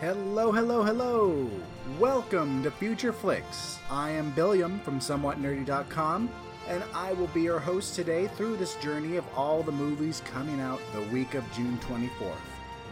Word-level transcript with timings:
Hello, 0.00 0.52
hello, 0.52 0.82
hello! 0.82 1.50
Welcome 1.98 2.62
to 2.64 2.70
Future 2.70 3.14
Flicks. 3.14 3.78
I 3.90 4.10
am 4.10 4.30
Billiam 4.32 4.78
from 4.80 5.00
SomewhatNerdy.com, 5.00 6.28
and 6.68 6.84
I 6.92 7.14
will 7.14 7.28
be 7.28 7.40
your 7.40 7.58
host 7.58 7.94
today 7.94 8.26
through 8.26 8.58
this 8.58 8.74
journey 8.76 9.16
of 9.16 9.24
all 9.34 9.62
the 9.62 9.72
movies 9.72 10.22
coming 10.26 10.60
out 10.60 10.80
the 10.94 11.00
week 11.12 11.32
of 11.32 11.50
June 11.52 11.78
24th. 11.78 12.34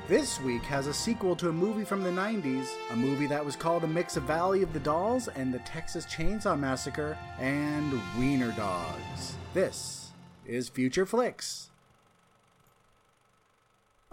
This 0.09 0.41
week 0.41 0.63
has 0.63 0.87
a 0.87 0.95
sequel 0.95 1.37
to 1.37 1.51
a 1.51 1.53
movie 1.53 1.85
from 1.85 2.03
the 2.03 2.11
90s, 2.11 2.69
a 2.91 2.97
movie 2.97 3.27
that 3.27 3.45
was 3.45 3.55
called 3.55 3.85
a 3.85 3.87
mix 3.87 4.17
of 4.17 4.23
Valley 4.23 4.63
of 4.63 4.73
the 4.73 4.81
Dolls 4.81 5.29
and 5.29 5.53
the 5.53 5.59
Texas 5.61 6.07
Chainsaw 6.07 6.59
Massacre 6.59 7.19
and 7.39 7.93
Wiener 8.19 8.53
Dogs. 8.53 9.37
This 9.53 10.13
is 10.47 10.71
Future 10.71 11.05
Flicks. 11.05 11.71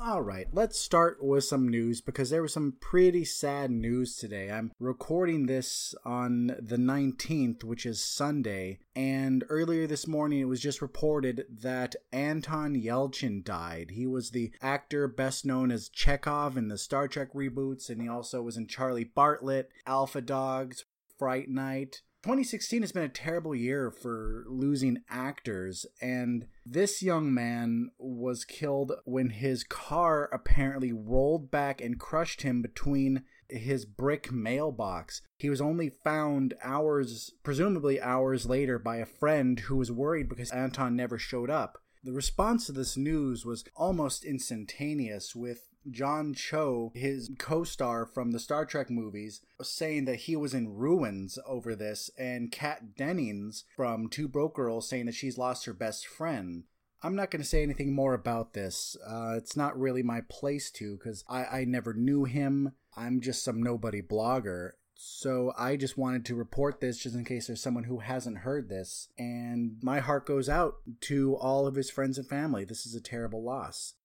All 0.04 0.24
right, 0.24 0.48
let's 0.52 0.80
start 0.80 1.24
with 1.24 1.44
some 1.44 1.70
news 1.70 2.02
because 2.02 2.32
there 2.32 2.42
was 2.42 2.54
some 2.54 2.74
pretty 2.82 3.24
sad 3.24 3.70
news 3.70 4.16
today. 4.16 4.50
I'm 4.50 4.72
recording 4.80 5.46
this 5.46 5.94
on 6.04 6.48
the 6.48 6.78
19th, 6.78 7.64
which 7.64 7.86
is 7.86 8.04
Sunday, 8.04 8.80
and 8.96 9.44
earlier 9.48 9.86
this 9.86 10.08
morning 10.08 10.40
it 10.40 10.46
was 10.46 10.60
just 10.60 10.82
reported 10.82 11.46
that 11.62 11.96
Anton 12.12 12.74
Yelchin 12.74 13.44
died. 13.44 13.92
He 13.92 14.08
was 14.08 14.32
the 14.32 14.52
actor 14.60 15.08
best 15.08 15.46
known 15.46 15.70
as 15.70 15.88
Chekhov 15.88 16.58
in 16.58 16.68
the 16.68 16.80
Star 16.80 17.08
Trek 17.08 17.32
reboots, 17.36 17.88
and 17.88 18.02
he 18.02 18.08
also 18.08 18.42
was 18.42 18.58
in 18.58 18.66
Charlie 18.66 19.04
Bartlett, 19.04 19.70
Alpha 19.86 20.22
Dogs, 20.22 20.84
Fright 21.20 21.48
Night. 21.48 22.02
2016 22.24 22.82
has 22.82 22.92
been 22.92 23.04
a 23.04 23.10
terrible 23.10 23.56
year 23.56 23.90
for 23.90 24.44
losing 24.48 25.02
actors, 25.10 25.88
and 26.00 26.46
this 26.64 27.02
young 27.02 27.34
man 27.34 27.90
was 27.98 28.46
killed 28.46 28.92
when 29.06 29.32
his 29.32 29.64
car 29.64 30.30
apparently 30.32 30.92
rolled 30.94 31.50
back 31.50 31.82
and 31.82 32.00
crushed 32.00 32.44
him 32.44 32.62
between 32.62 33.24
his 33.50 33.86
brick 33.86 34.32
mailbox. 34.32 35.24
He 35.38 35.50
was 35.50 35.62
only 35.62 35.90
found 35.90 36.54
hours, 36.64 37.32
presumably 37.42 38.00
hours 38.00 38.46
later, 38.46 38.78
by 38.78 38.98
a 38.98 39.06
friend 39.06 39.60
who 39.62 39.78
was 39.78 39.92
worried 39.92 40.30
because 40.30 40.52
Anton 40.52 40.96
never 40.96 41.18
showed 41.18 41.50
up. 41.50 41.80
The 42.04 42.14
response 42.14 42.68
to 42.68 42.72
this 42.72 42.96
news 42.96 43.46
was 43.46 43.64
almost 43.76 44.24
instantaneous, 44.24 45.36
with 45.36 45.71
John 45.90 46.34
Cho, 46.34 46.92
his 46.94 47.32
co 47.38 47.64
star 47.64 48.06
from 48.06 48.32
the 48.32 48.40
Star 48.40 48.66
Trek 48.66 48.90
movies, 48.90 49.42
saying 49.62 50.06
that 50.06 50.22
he 50.22 50.36
was 50.36 50.54
in 50.54 50.76
ruins 50.76 51.40
over 51.46 51.76
this, 51.76 52.10
and 52.18 52.52
Kat 52.52 52.96
Dennings 52.96 53.64
from 53.76 54.08
Two 54.08 54.28
Broke 54.28 54.56
Girls 54.56 54.88
saying 54.88 55.08
that 55.08 55.16
she's 55.16 55.38
lost 55.38 55.66
her 55.66 55.74
best 55.74 56.06
friend. 56.08 56.64
I'm 57.04 57.16
not 57.16 57.32
going 57.32 57.42
to 57.42 57.48
say 57.48 57.64
anything 57.64 57.94
more 57.94 58.14
about 58.14 58.54
this. 58.54 58.96
Uh, 59.08 59.34
it's 59.36 59.58
not 59.58 59.80
really 59.80 60.04
my 60.04 60.22
place 60.30 60.70
to 60.72 60.98
because 60.98 61.24
I, 61.28 61.46
I 61.46 61.66
never 61.66 61.94
knew 61.94 62.26
him. 62.26 62.74
I'm 62.96 63.22
just 63.22 63.44
some 63.44 63.64
nobody 63.64 64.02
blogger. 64.02 64.72
So 64.94 65.52
I 65.58 65.78
just 65.78 65.98
wanted 65.98 66.26
to 66.26 66.36
report 66.36 66.80
this 66.80 67.00
just 67.00 67.16
in 67.16 67.26
case 67.26 67.48
there's 67.48 67.62
someone 67.62 67.86
who 67.86 68.00
hasn't 68.00 68.40
heard 68.40 68.70
this. 68.70 69.08
And 69.18 69.78
my 69.82 70.00
heart 70.00 70.28
goes 70.28 70.48
out 70.48 70.76
to 71.02 71.36
all 71.38 71.66
of 71.66 71.74
his 71.74 71.90
friends 71.90 72.20
and 72.20 72.28
family. 72.28 72.66
This 72.66 72.86
is 72.86 72.94
a 72.94 73.02
terrible 73.02 73.44
loss. 73.44 73.96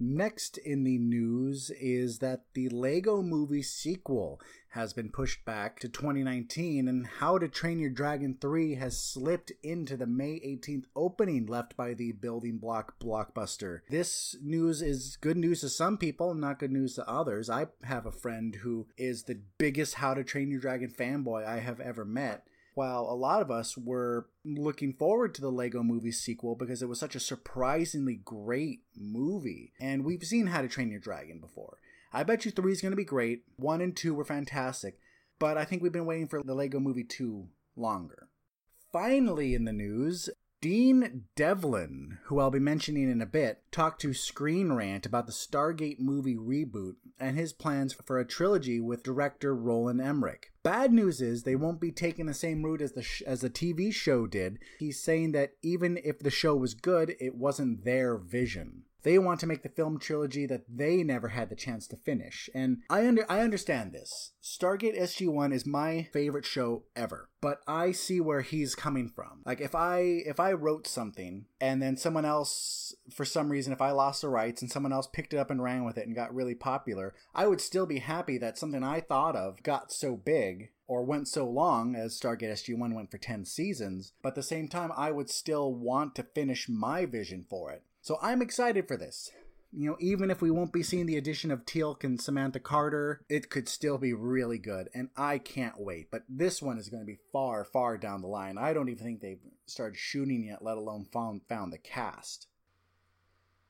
Next 0.00 0.58
in 0.58 0.82
the 0.82 0.98
news 0.98 1.70
is 1.70 2.18
that 2.18 2.46
the 2.54 2.68
Lego 2.68 3.22
movie 3.22 3.62
sequel 3.62 4.40
has 4.70 4.92
been 4.92 5.08
pushed 5.08 5.44
back 5.44 5.78
to 5.78 5.88
2019 5.88 6.88
and 6.88 7.06
How 7.06 7.38
to 7.38 7.46
Train 7.46 7.78
Your 7.78 7.90
Dragon 7.90 8.36
3 8.40 8.74
has 8.74 8.98
slipped 8.98 9.52
into 9.62 9.96
the 9.96 10.08
May 10.08 10.40
18th 10.40 10.86
opening 10.96 11.46
left 11.46 11.76
by 11.76 11.94
the 11.94 12.10
building 12.10 12.58
block 12.58 12.98
blockbuster. 12.98 13.82
This 13.88 14.34
news 14.42 14.82
is 14.82 15.16
good 15.20 15.36
news 15.36 15.60
to 15.60 15.68
some 15.68 15.96
people, 15.96 16.34
not 16.34 16.58
good 16.58 16.72
news 16.72 16.96
to 16.96 17.08
others. 17.08 17.48
I 17.48 17.68
have 17.84 18.04
a 18.04 18.10
friend 18.10 18.56
who 18.56 18.88
is 18.96 19.22
the 19.22 19.38
biggest 19.58 19.94
How 19.94 20.14
to 20.14 20.24
Train 20.24 20.50
Your 20.50 20.60
Dragon 20.60 20.90
fanboy 20.90 21.46
I 21.46 21.60
have 21.60 21.78
ever 21.78 22.04
met 22.04 22.48
while 22.74 23.02
a 23.02 23.14
lot 23.14 23.40
of 23.40 23.50
us 23.50 23.76
were 23.76 24.28
looking 24.44 24.92
forward 24.92 25.34
to 25.34 25.40
the 25.40 25.50
Lego 25.50 25.82
movie 25.82 26.12
sequel 26.12 26.54
because 26.54 26.82
it 26.82 26.88
was 26.88 27.00
such 27.00 27.14
a 27.14 27.20
surprisingly 27.20 28.16
great 28.16 28.80
movie. 28.96 29.72
And 29.80 30.04
we've 30.04 30.24
seen 30.24 30.48
How 30.48 30.62
to 30.62 30.68
Train 30.68 30.90
Your 30.90 31.00
Dragon 31.00 31.38
before. 31.40 31.78
I 32.12 32.22
bet 32.22 32.44
you 32.44 32.50
3 32.50 32.72
is 32.72 32.80
going 32.80 32.92
to 32.92 32.96
be 32.96 33.04
great. 33.04 33.44
1 33.56 33.80
and 33.80 33.96
2 33.96 34.14
were 34.14 34.24
fantastic. 34.24 34.98
But 35.38 35.56
I 35.56 35.64
think 35.64 35.82
we've 35.82 35.92
been 35.92 36.06
waiting 36.06 36.28
for 36.28 36.42
the 36.42 36.54
Lego 36.54 36.78
movie 36.78 37.04
2 37.04 37.48
longer. 37.76 38.28
Finally, 38.92 39.54
in 39.54 39.64
the 39.64 39.72
news, 39.72 40.30
Dean 40.64 41.24
Devlin, 41.36 42.20
who 42.22 42.38
I'll 42.38 42.50
be 42.50 42.58
mentioning 42.58 43.10
in 43.10 43.20
a 43.20 43.26
bit, 43.26 43.62
talked 43.70 44.00
to 44.00 44.14
Screen 44.14 44.72
Rant 44.72 45.04
about 45.04 45.26
the 45.26 45.32
Stargate 45.32 46.00
movie 46.00 46.36
reboot 46.36 46.94
and 47.20 47.36
his 47.36 47.52
plans 47.52 47.92
for 47.92 48.18
a 48.18 48.24
trilogy 48.24 48.80
with 48.80 49.02
director 49.02 49.54
Roland 49.54 50.00
Emmerich. 50.00 50.52
Bad 50.62 50.90
news 50.90 51.20
is 51.20 51.42
they 51.42 51.54
won't 51.54 51.82
be 51.82 51.92
taking 51.92 52.24
the 52.24 52.32
same 52.32 52.62
route 52.62 52.80
as 52.80 52.92
the 52.92 53.02
sh- 53.02 53.20
as 53.26 53.42
the 53.42 53.50
TV 53.50 53.92
show 53.92 54.26
did. 54.26 54.58
He's 54.78 54.98
saying 54.98 55.32
that 55.32 55.52
even 55.60 55.98
if 56.02 56.18
the 56.20 56.30
show 56.30 56.56
was 56.56 56.72
good, 56.72 57.14
it 57.20 57.34
wasn't 57.34 57.84
their 57.84 58.16
vision. 58.16 58.84
They 59.04 59.18
want 59.18 59.38
to 59.40 59.46
make 59.46 59.62
the 59.62 59.68
film 59.68 59.98
trilogy 59.98 60.46
that 60.46 60.64
they 60.66 61.02
never 61.02 61.28
had 61.28 61.50
the 61.50 61.56
chance 61.56 61.86
to 61.88 61.96
finish. 61.96 62.48
And 62.54 62.78
I 62.88 63.06
under 63.06 63.30
I 63.30 63.40
understand 63.40 63.92
this. 63.92 64.32
Stargate 64.42 64.98
SG-1 64.98 65.52
is 65.52 65.66
my 65.66 66.08
favorite 66.12 66.46
show 66.46 66.84
ever. 66.96 67.28
But 67.42 67.60
I 67.68 67.92
see 67.92 68.18
where 68.18 68.40
he's 68.40 68.74
coming 68.74 69.10
from. 69.14 69.42
Like 69.44 69.60
if 69.60 69.74
I 69.74 69.98
if 69.98 70.40
I 70.40 70.52
wrote 70.52 70.86
something 70.86 71.44
and 71.60 71.82
then 71.82 71.98
someone 71.98 72.24
else 72.24 72.94
for 73.14 73.26
some 73.26 73.50
reason 73.50 73.74
if 73.74 73.82
I 73.82 73.90
lost 73.90 74.22
the 74.22 74.28
rights 74.30 74.62
and 74.62 74.70
someone 74.70 74.92
else 74.92 75.06
picked 75.06 75.34
it 75.34 75.38
up 75.38 75.50
and 75.50 75.62
ran 75.62 75.84
with 75.84 75.98
it 75.98 76.06
and 76.06 76.16
got 76.16 76.34
really 76.34 76.54
popular, 76.54 77.14
I 77.34 77.46
would 77.46 77.60
still 77.60 77.86
be 77.86 77.98
happy 77.98 78.38
that 78.38 78.56
something 78.56 78.82
I 78.82 79.00
thought 79.00 79.36
of 79.36 79.62
got 79.62 79.92
so 79.92 80.16
big 80.16 80.70
or 80.86 81.04
went 81.04 81.28
so 81.28 81.46
long 81.46 81.94
as 81.94 82.18
Stargate 82.18 82.52
SG1 82.52 82.94
went 82.94 83.10
for 83.10 83.18
10 83.18 83.44
seasons, 83.44 84.12
but 84.22 84.30
at 84.30 84.34
the 84.34 84.42
same 84.42 84.68
time 84.68 84.92
I 84.96 85.10
would 85.10 85.30
still 85.30 85.74
want 85.74 86.14
to 86.16 86.22
finish 86.22 86.68
my 86.68 87.04
vision 87.04 87.44
for 87.48 87.70
it. 87.70 87.82
So 88.04 88.18
I'm 88.20 88.42
excited 88.42 88.86
for 88.86 88.98
this. 88.98 89.30
You 89.72 89.88
know, 89.88 89.96
even 89.98 90.30
if 90.30 90.42
we 90.42 90.50
won't 90.50 90.74
be 90.74 90.82
seeing 90.82 91.06
the 91.06 91.16
addition 91.16 91.50
of 91.50 91.64
Teal'c 91.64 92.04
and 92.04 92.20
Samantha 92.20 92.60
Carter, 92.60 93.22
it 93.30 93.48
could 93.48 93.66
still 93.66 93.96
be 93.96 94.12
really 94.12 94.58
good, 94.58 94.90
and 94.94 95.08
I 95.16 95.38
can't 95.38 95.80
wait. 95.80 96.10
But 96.10 96.24
this 96.28 96.60
one 96.60 96.76
is 96.76 96.90
going 96.90 97.00
to 97.02 97.06
be 97.06 97.18
far, 97.32 97.64
far 97.64 97.96
down 97.96 98.20
the 98.20 98.28
line. 98.28 98.58
I 98.58 98.74
don't 98.74 98.90
even 98.90 99.02
think 99.02 99.20
they've 99.22 99.40
started 99.64 99.96
shooting 99.96 100.44
yet, 100.44 100.62
let 100.62 100.76
alone 100.76 101.06
found 101.14 101.46
found 101.48 101.72
the 101.72 101.78
cast. 101.78 102.46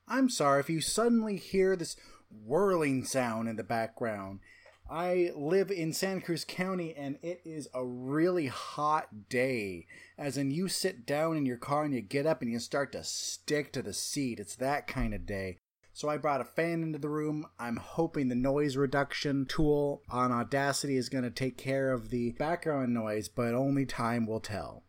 I'm 0.09 0.29
sorry 0.29 0.59
if 0.59 0.69
you 0.69 0.81
suddenly 0.81 1.37
hear 1.37 1.77
this 1.77 1.95
whirling 2.29 3.05
sound 3.05 3.49
in 3.49 3.55
the 3.55 3.63
background. 3.63 4.41
I 4.89 5.33
live 5.35 5.71
in 5.71 5.95
Santa 5.95 6.21
Cruz 6.21 6.45
County 6.45 6.95
and 6.95 7.19
it 7.23 7.41
is 7.45 7.69
a 7.73 7.85
really 7.85 8.49
hot 8.49 9.29
day. 9.31 9.87
As 10.19 10.37
in, 10.37 10.51
you 10.51 10.69
sit 10.69 11.07
down 11.07 11.39
in 11.39 11.47
your 11.47 11.57
car 11.57 11.85
and 11.85 11.95
you 11.95 12.03
get 12.03 12.27
up 12.27 12.43
and 12.43 12.51
you 12.51 12.59
start 12.59 12.93
to 12.93 13.03
stick 13.03 13.73
to 13.73 13.83
the 13.83 13.95
seat. 13.95 14.39
It's 14.39 14.57
that 14.57 14.87
kind 14.87 15.15
of 15.15 15.25
day. 15.25 15.59
So 15.95 16.09
I 16.09 16.19
brought 16.19 16.43
a 16.43 16.45
fan 16.45 16.83
into 16.83 16.99
the 16.99 17.09
room. 17.09 17.47
I'm 17.59 17.77
hoping 17.77 18.29
the 18.29 18.35
noise 18.35 18.77
reduction 18.77 19.47
tool 19.47 20.03
on 20.11 20.33
Audacity 20.33 20.97
is 20.97 21.09
going 21.09 21.25
to 21.25 21.31
take 21.31 21.57
care 21.57 21.93
of 21.93 22.11
the 22.11 22.33
background 22.33 22.93
noise, 22.93 23.29
but 23.29 23.55
only 23.55 23.87
time 23.87 24.27
will 24.27 24.41
tell. 24.41 24.83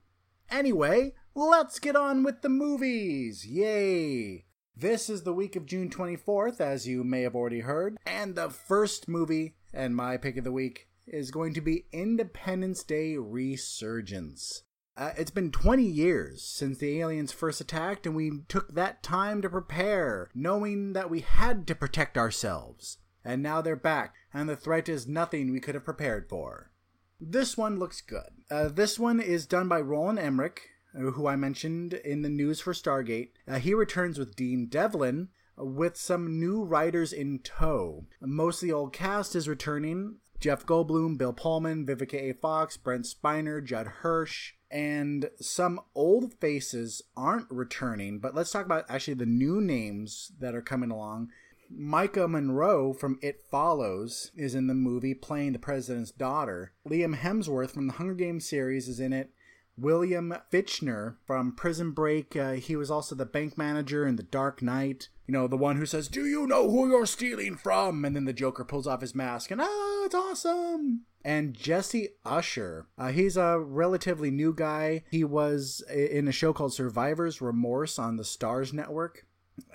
Anyway, 0.50 1.14
let's 1.36 1.80
get 1.80 1.96
on 1.96 2.24
with 2.24 2.42
the 2.42 2.50
movies! 2.50 3.46
Yay! 3.46 4.46
This 4.78 5.10
is 5.10 5.24
the 5.24 5.34
week 5.34 5.56
of 5.56 5.66
June 5.66 5.90
24th, 5.90 6.60
as 6.60 6.86
you 6.86 7.06
may 7.06 7.22
have 7.22 7.34
already 7.34 7.62
heard, 7.62 7.98
and 8.06 8.36
the 8.36 8.50
first 8.50 9.08
movie 9.08 9.56
and 9.76 9.96
my 9.96 10.18
pick 10.18 10.38
of 10.38 10.44
the 10.44 10.52
week 10.52 10.88
is 11.06 11.32
going 11.32 11.54
to 11.54 11.62
be 11.62 11.86
Independence 11.92 12.84
Day 12.84 13.18
Resurgence. 13.18 14.64
Uh, 14.98 15.12
it's 15.18 15.32
been 15.32 15.52
20 15.52 15.84
years 15.84 16.42
since 16.42 16.78
the 16.78 17.00
aliens 17.00 17.34
first 17.34 17.60
attacked, 17.60 18.06
and 18.06 18.16
we 18.16 18.32
took 18.48 18.74
that 18.74 19.04
time 19.04 19.42
to 19.42 19.50
prepare, 19.50 20.30
knowing 20.34 20.94
that 20.94 21.10
we 21.10 21.20
had 21.20 21.68
to 21.68 21.76
protect 21.76 22.18
ourselves. 22.18 22.98
And 23.24 23.44
now 23.44 23.62
they're 23.62 23.76
back, 23.76 24.16
and 24.34 24.48
the 24.48 24.56
threat 24.56 24.88
is 24.88 25.08
nothing 25.08 25.52
we 25.52 25.60
could 25.60 25.76
have 25.76 25.84
prepared 25.84 26.30
for. 26.30 26.72
This 27.20 27.58
one 27.58 27.78
looks 27.78 28.00
good. 28.02 28.30
Uh, 28.50 28.70
this 28.70 28.98
one 28.98 29.20
is 29.20 29.46
done 29.46 29.68
by 29.68 29.82
Roland 29.82 30.20
Emmerich, 30.20 30.62
who 30.94 31.28
I 31.28 31.36
mentioned 31.36 31.94
in 31.94 32.22
the 32.22 32.30
news 32.30 32.62
for 32.62 32.72
Stargate. 32.74 33.32
Uh, 33.48 33.60
he 33.60 33.74
returns 33.74 34.18
with 34.18 34.36
Dean 34.36 34.68
Devlin, 34.68 35.30
with 35.58 35.98
some 35.98 36.40
new 36.40 36.64
writers 36.64 37.14
in 37.14 37.40
tow. 37.40 38.06
Most 38.22 38.62
of 38.62 38.68
the 38.68 38.74
old 38.74 38.94
cast 38.94 39.36
is 39.36 39.48
returning. 39.48 40.18
Jeff 40.40 40.66
Goldblum, 40.66 41.18
Bill 41.18 41.34
Pullman, 41.34 41.86
Vivica 41.86 42.16
A. 42.16 42.34
Fox, 42.34 42.78
Brent 42.78 43.06
Spiner, 43.06 43.64
Judd 43.64 43.88
Hirsch, 43.88 44.54
and 44.70 45.30
some 45.40 45.80
old 45.96 46.34
faces 46.34 47.02
aren't 47.16 47.50
returning. 47.50 48.20
But 48.20 48.36
let's 48.36 48.52
talk 48.52 48.66
about 48.66 48.86
actually 48.90 49.14
the 49.16 49.26
new 49.26 49.62
names 49.62 50.34
that 50.40 50.54
are 50.54 50.62
coming 50.62 50.92
along. 50.92 51.30
Maika 51.74 52.30
Monroe 52.30 52.94
from 52.94 53.18
It 53.22 53.42
Follows 53.50 54.32
is 54.36 54.54
in 54.54 54.68
the 54.68 54.74
movie 54.74 55.14
playing 55.14 55.54
the 55.54 55.60
president's 55.60 56.12
daughter. 56.12 56.74
Liam 56.88 57.18
Hemsworth 57.18 57.72
from 57.72 57.88
the 57.88 57.94
Hunger 57.94 58.14
Games 58.14 58.48
series 58.48 58.88
is 58.88 59.00
in 59.00 59.14
it. 59.14 59.32
William 59.78 60.34
Fichtner 60.52 61.16
from 61.26 61.54
Prison 61.54 61.92
Break. 61.92 62.36
Uh, 62.36 62.54
he 62.54 62.76
was 62.76 62.92
also 62.92 63.16
the 63.16 63.26
bank 63.26 63.58
manager 63.58 64.06
in 64.06 64.16
The 64.16 64.24
Dark 64.24 64.62
Knight. 64.62 65.10
You 65.28 65.32
know, 65.32 65.48
the 65.48 65.58
one 65.58 65.78
who 65.78 65.86
says, 65.86 66.08
Do 66.08 66.26
you 66.26 66.46
know 66.46 66.70
who 66.70 66.90
you're 66.90 67.06
stealing 67.06 67.56
from? 67.56 68.06
And 68.06 68.16
then 68.16 68.26
the 68.26 68.34
Joker 68.34 68.64
pulls 68.64 68.88
off 68.88 69.02
his 69.02 69.16
mask 69.16 69.52
and, 69.52 69.62
Oh, 69.64 70.04
it's 70.06 70.16
awesome. 70.16 71.06
And 71.24 71.56
Jesse 71.56 72.10
Usher. 72.24 72.86
Uh, 72.98 73.08
he's 73.08 73.36
a 73.36 73.60
relatively 73.60 74.30
new 74.30 74.54
guy. 74.54 75.04
He 75.10 75.24
was 75.24 75.84
in 75.92 76.28
a 76.28 76.32
show 76.32 76.54
called 76.54 76.74
Survivor's 76.74 77.42
Remorse 77.42 77.98
on 77.98 78.18
the 78.18 78.24
Starz 78.24 78.72
Network. 78.72 79.26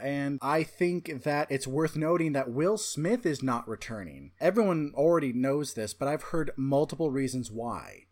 And 0.01 0.39
I 0.43 0.63
think 0.63 1.25
that 1.25 1.51
it's 1.51 1.67
worth 1.67 1.97
noting 1.97 2.33
that 2.33 2.51
Will 2.51 2.77
Smith 2.77 3.27
is 3.27 3.43
not 3.43 3.67
returning. 3.67 4.33
Everyone 4.39 4.93
already 4.95 5.33
knows 5.33 5.75
this, 5.75 5.95
but 5.95 6.07
I've 6.07 6.25
heard 6.25 6.53
multiple 6.57 7.11
reasons 7.11 7.51
why. 7.51 8.05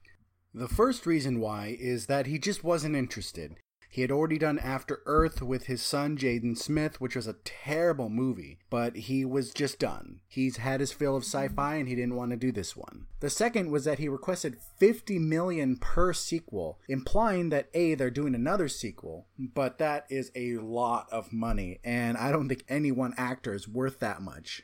The 0.54 0.66
first 0.66 1.06
reason 1.06 1.40
why 1.40 1.76
is 1.78 2.06
that 2.06 2.26
he 2.26 2.38
just 2.38 2.64
wasn't 2.64 2.96
interested. 2.96 3.56
He 3.90 4.02
had 4.02 4.10
already 4.10 4.38
done 4.38 4.58
After 4.58 5.00
Earth 5.06 5.40
with 5.40 5.64
his 5.64 5.80
son 5.82 6.16
Jaden 6.16 6.58
Smith, 6.58 7.00
which 7.00 7.16
was 7.16 7.26
a 7.26 7.36
terrible 7.44 8.10
movie, 8.10 8.58
but 8.68 8.96
he 8.96 9.24
was 9.24 9.50
just 9.50 9.78
done. 9.78 10.20
He's 10.28 10.58
had 10.58 10.80
his 10.80 10.92
fill 10.92 11.16
of 11.16 11.24
sci-fi 11.24 11.76
and 11.76 11.88
he 11.88 11.94
didn't 11.94 12.16
want 12.16 12.30
to 12.32 12.36
do 12.36 12.52
this 12.52 12.76
one. 12.76 13.06
The 13.20 13.30
second 13.30 13.70
was 13.70 13.84
that 13.84 13.98
he 13.98 14.08
requested 14.08 14.58
50 14.78 15.18
million 15.18 15.76
per 15.76 16.12
sequel, 16.12 16.78
implying 16.86 17.48
that 17.48 17.70
A 17.72 17.94
they're 17.94 18.10
doing 18.10 18.34
another 18.34 18.68
sequel, 18.68 19.26
but 19.38 19.78
that 19.78 20.06
is 20.10 20.30
a 20.34 20.58
lot 20.58 21.08
of 21.10 21.32
money 21.32 21.80
and 21.82 22.16
I 22.18 22.30
don't 22.30 22.48
think 22.48 22.64
any 22.68 22.92
one 22.92 23.14
actor 23.16 23.54
is 23.54 23.66
worth 23.66 24.00
that 24.00 24.20
much. 24.20 24.62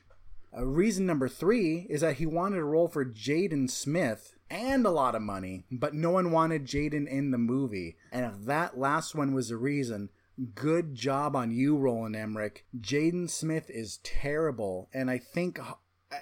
Uh, 0.57 0.65
reason 0.65 1.07
number 1.07 1.29
3 1.29 1.87
is 1.91 2.03
that 2.03 2.17
he 2.17 2.27
wanted 2.27 2.59
a 2.59 2.65
role 2.65 2.89
for 2.89 3.05
Jaden 3.05 3.71
Smith 3.71 4.34
and 4.51 4.87
a 4.87 4.91
lot 4.91 5.15
of 5.15 5.23
money, 5.23 5.65
but 5.71 5.95
no 5.95 6.11
one 6.11 6.31
wanted 6.31 6.67
Jaden 6.67 7.09
in 7.09 7.31
the 7.31 7.39
movie. 7.39 7.97
And 8.13 8.25
if 8.25 8.45
that 8.47 8.79
last 8.79 9.15
one 9.15 9.35
was 9.35 9.49
the 9.49 9.57
reason, 9.57 10.11
good 10.55 10.95
job 10.95 11.37
on 11.37 11.51
you, 11.51 11.77
Roland 11.77 12.17
Emmerich. 12.17 12.67
Jaden 12.79 13.29
Smith 13.31 13.71
is 13.71 13.99
terrible, 13.99 14.89
and 14.93 15.11
I 15.11 15.19
think 15.19 15.59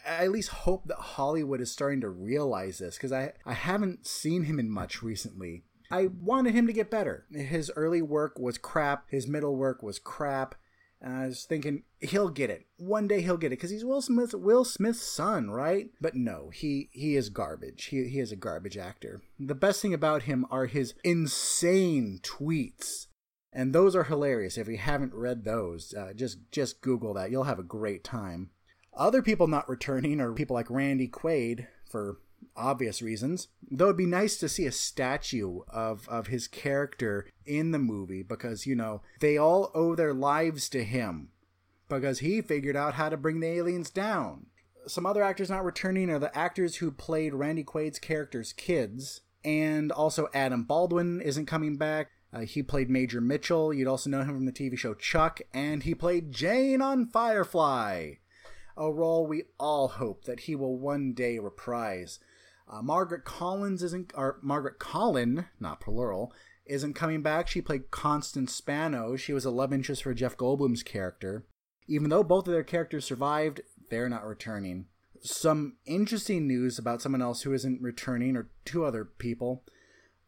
I 0.07 0.23
at 0.23 0.31
least 0.31 0.51
hope 0.51 0.87
that 0.87 0.99
Hollywood 0.99 1.61
is 1.61 1.71
starting 1.71 2.01
to 2.01 2.09
realize 2.09 2.79
this 2.79 2.97
because 2.97 3.13
I, 3.13 3.33
I 3.45 3.55
haven't 3.55 4.07
seen 4.07 4.45
him 4.45 4.59
in 4.59 4.71
much 4.71 5.03
recently. 5.03 5.65
I 5.91 6.07
wanted 6.07 6.55
him 6.55 6.67
to 6.67 6.73
get 6.73 6.91
better. 6.91 7.27
His 7.31 7.71
early 7.77 8.01
work 8.01 8.39
was 8.39 8.57
crap, 8.57 9.05
his 9.11 9.29
middle 9.29 9.57
work 9.57 9.83
was 9.83 9.99
crap, 9.99 10.55
and 11.03 11.17
I 11.17 11.27
was 11.27 11.45
thinking 11.45 11.83
he'll 12.01 12.29
get 12.29 12.49
it. 12.49 12.67
One 12.77 13.09
day 13.09 13.21
he'll 13.23 13.37
get 13.37 13.49
it 13.49 13.57
because 13.57 13.71
he's 13.71 13.85
Will 13.85 14.01
Smith, 14.01 14.35
Will 14.35 14.65
Smith's 14.65 15.03
son, 15.03 15.51
right? 15.51 15.91
But 16.01 16.15
no, 16.15 16.51
he 16.55 16.89
he 16.93 17.17
is 17.17 17.29
garbage. 17.29 17.87
He 17.87 18.09
he 18.09 18.21
is 18.21 18.31
a 18.31 18.37
garbage 18.37 18.79
actor. 18.79 19.21
The 19.39 19.57
best 19.57 19.83
thing 19.83 19.93
about 19.93 20.23
him 20.23 20.47
are 20.51 20.67
his 20.67 20.95
insane 21.03 22.21
tweets, 22.23 23.09
and 23.53 23.75
those 23.75 23.97
are 23.97 24.05
hilarious. 24.05 24.57
If 24.57 24.69
you 24.69 24.79
haven't 24.79 25.13
read 25.13 25.45
those, 25.45 25.93
uh, 25.93 26.13
just 26.15 26.39
just 26.53 26.81
Google 26.81 27.15
that. 27.15 27.33
You'll 27.33 27.45
have 27.45 27.59
a 27.59 27.65
great 27.65 28.05
time. 28.05 28.51
Other 28.95 29.23
people 29.23 29.49
not 29.49 29.69
returning 29.69 30.21
are 30.21 30.33
people 30.33 30.55
like 30.55 30.71
Randy 30.71 31.09
Quaid 31.09 31.67
for 31.91 32.19
obvious 32.57 33.03
reasons. 33.03 33.49
Though 33.71 33.87
it'd 33.87 33.97
be 33.97 34.07
nice 34.07 34.37
to 34.39 34.49
see 34.49 34.67
a 34.67 34.73
statue 34.73 35.61
of, 35.69 36.09
of 36.09 36.29
his 36.29 36.49
character 36.49 37.27
in 37.47 37.71
the 37.71 37.79
movie 37.79 38.23
because, 38.23 38.67
you 38.67 38.75
know, 38.75 39.03
they 39.21 39.37
all 39.37 39.71
owe 39.75 39.95
their 39.95 40.15
lives 40.15 40.69
to 40.71 40.85
him 40.85 41.31
because 41.89 42.21
he 42.21 42.41
figured 42.41 42.77
out 42.77 42.95
how 42.95 43.09
to 43.09 43.17
bring 43.17 43.41
the 43.41 43.49
aliens 43.49 43.91
down. 43.91 44.47
Some 44.87 45.07
other 45.07 45.23
actors 45.23 45.51
not 45.51 45.65
returning 45.65 46.11
are 46.11 46.19
the 46.19 46.37
actors 46.37 46.77
who 46.77 46.91
played 46.91 47.35
Randy 47.35 47.63
Quaid's 47.63 47.99
character's 47.99 48.53
kids, 48.53 49.21
and 49.45 49.93
also 49.93 50.29
Adam 50.35 50.65
Baldwin 50.65 51.21
isn't 51.21 51.47
coming 51.47 51.77
back. 51.77 52.09
Uh, 52.33 52.41
he 52.41 52.63
played 52.63 52.89
Major 52.89 53.21
Mitchell. 53.21 53.75
You'd 53.75 53.89
also 53.89 54.09
know 54.09 54.21
him 54.21 54.35
from 54.35 54.47
the 54.47 54.53
TV 54.53 54.77
show 54.77 54.95
Chuck, 54.95 55.41
and 55.53 55.83
he 55.83 55.95
played 55.95 56.33
Jayne 56.33 56.81
on 56.81 57.07
Firefly, 57.07 58.15
a 58.77 58.93
role 58.93 59.27
we 59.27 59.45
all 59.61 59.89
hope 59.89 60.25
that 60.25 60.41
he 60.41 60.57
will 60.57 60.79
one 60.79 61.13
day 61.13 61.39
reprise. 61.39 62.19
Uh, 62.73 62.81
Margaret 62.81 63.25
Collins 63.25 63.83
isn't, 63.83 64.13
or 64.17 64.39
Margaret 64.43 64.79
Collin, 64.79 65.47
not 65.61 65.81
plural, 65.81 66.33
isn't 66.67 66.95
coming 66.95 67.23
back. 67.23 67.47
She 67.49 67.61
played 67.61 67.91
Constance 67.91 68.55
Spano. 68.55 69.15
She 69.17 69.33
was 69.33 69.45
a 69.45 69.51
love 69.51 69.73
interest 69.73 70.03
for 70.03 70.15
Jeff 70.15 70.37
Goldblum's 70.37 70.83
character. 70.83 71.45
Even 71.87 72.09
though 72.09 72.25
both 72.25 72.47
of 72.47 72.53
their 72.53 72.65
characters 72.65 73.05
survived, 73.05 73.61
they're 73.91 74.09
not 74.09 74.25
returning. 74.25 74.87
Some 75.21 75.75
interesting 75.85 76.49
news 76.49 76.79
about 76.79 77.03
someone 77.03 77.23
else 77.23 77.43
who 77.43 77.53
isn't 77.53 77.83
returning, 77.83 78.37
or 78.37 78.49
two 78.65 78.85
other 78.85 79.05
people, 79.05 79.65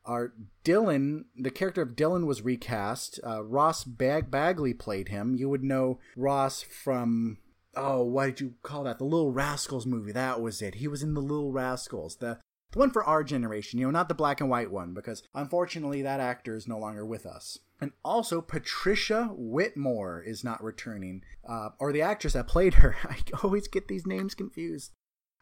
are 0.05 0.35
Dylan. 0.65 1.25
The 1.37 1.51
character 1.51 1.81
of 1.81 1.97
Dylan 1.97 2.27
was 2.27 2.43
recast. 2.43 3.19
Uh, 3.27 3.43
Ross 3.43 3.85
Bag- 3.85 4.31
Bagley 4.31 4.75
played 4.75 5.09
him. 5.09 5.35
You 5.35 5.49
would 5.49 5.65
know 5.65 5.99
Ross 6.15 6.61
from 6.63 7.39
oh, 7.77 8.03
what 8.03 8.27
did 8.27 8.41
you 8.41 8.55
call 8.63 8.85
that? 8.85 8.99
The 8.99 9.05
Little 9.05 9.33
Rascals 9.33 9.87
movie. 9.87 10.13
That 10.13 10.41
was 10.41 10.63
it. 10.63 10.77
He 10.77 10.89
was 10.89 11.03
in 11.03 11.15
the 11.15 11.21
Little 11.21 11.53
Rascals. 11.53 12.17
The 12.17 12.39
the 12.75 12.81
one 12.81 12.91
for 12.91 13.05
our 13.05 13.23
generation, 13.23 13.79
you 13.79 13.87
know, 13.87 13.93
not 13.93 14.09
the 14.09 14.15
black 14.15 14.41
and 14.41 14.51
white 14.51 14.73
one, 14.73 14.95
because 14.95 15.23
unfortunately 15.33 16.03
that 16.03 16.19
actor 16.19 16.57
is 16.57 16.67
no 16.67 16.77
longer 16.77 17.07
with 17.07 17.25
us. 17.25 17.61
And 17.81 17.93
also, 18.05 18.41
Patricia 18.41 19.31
Whitmore 19.33 20.21
is 20.21 20.43
not 20.43 20.63
returning, 20.63 21.23
uh, 21.49 21.69
or 21.79 21.93
the 21.93 22.03
actress 22.03 22.33
that 22.33 22.49
played 22.49 22.75
her. 22.75 22.97
I 23.05 23.19
always 23.45 23.69
get 23.69 23.87
these 23.87 24.07
names 24.07 24.35
confused. 24.35 24.91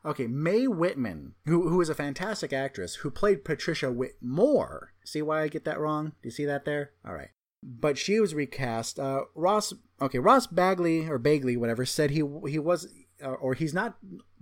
Okay, 0.04 0.26
Mae 0.26 0.66
Whitman, 0.66 1.34
who, 1.46 1.70
who 1.70 1.80
is 1.80 1.88
a 1.88 1.94
fantastic 1.94 2.52
actress, 2.52 2.96
who 2.96 3.10
played 3.10 3.46
Patricia 3.46 3.90
Whitmore. 3.90 4.92
See 5.02 5.22
why 5.22 5.40
I 5.40 5.48
get 5.48 5.64
that 5.64 5.80
wrong? 5.80 6.08
Do 6.08 6.26
you 6.28 6.30
see 6.30 6.44
that 6.44 6.66
there? 6.66 6.90
All 7.02 7.14
right 7.14 7.30
but 7.62 7.96
she 7.96 8.18
was 8.18 8.34
recast. 8.34 8.98
Uh, 8.98 9.22
Ross, 9.34 9.72
okay, 10.00 10.18
Ross 10.18 10.46
Bagley 10.46 11.06
or 11.08 11.18
Bagley, 11.18 11.56
whatever, 11.56 11.86
said 11.86 12.10
he 12.10 12.22
he 12.48 12.58
was 12.58 12.88
uh, 13.22 13.28
or 13.28 13.54
he's 13.54 13.74
not 13.74 13.96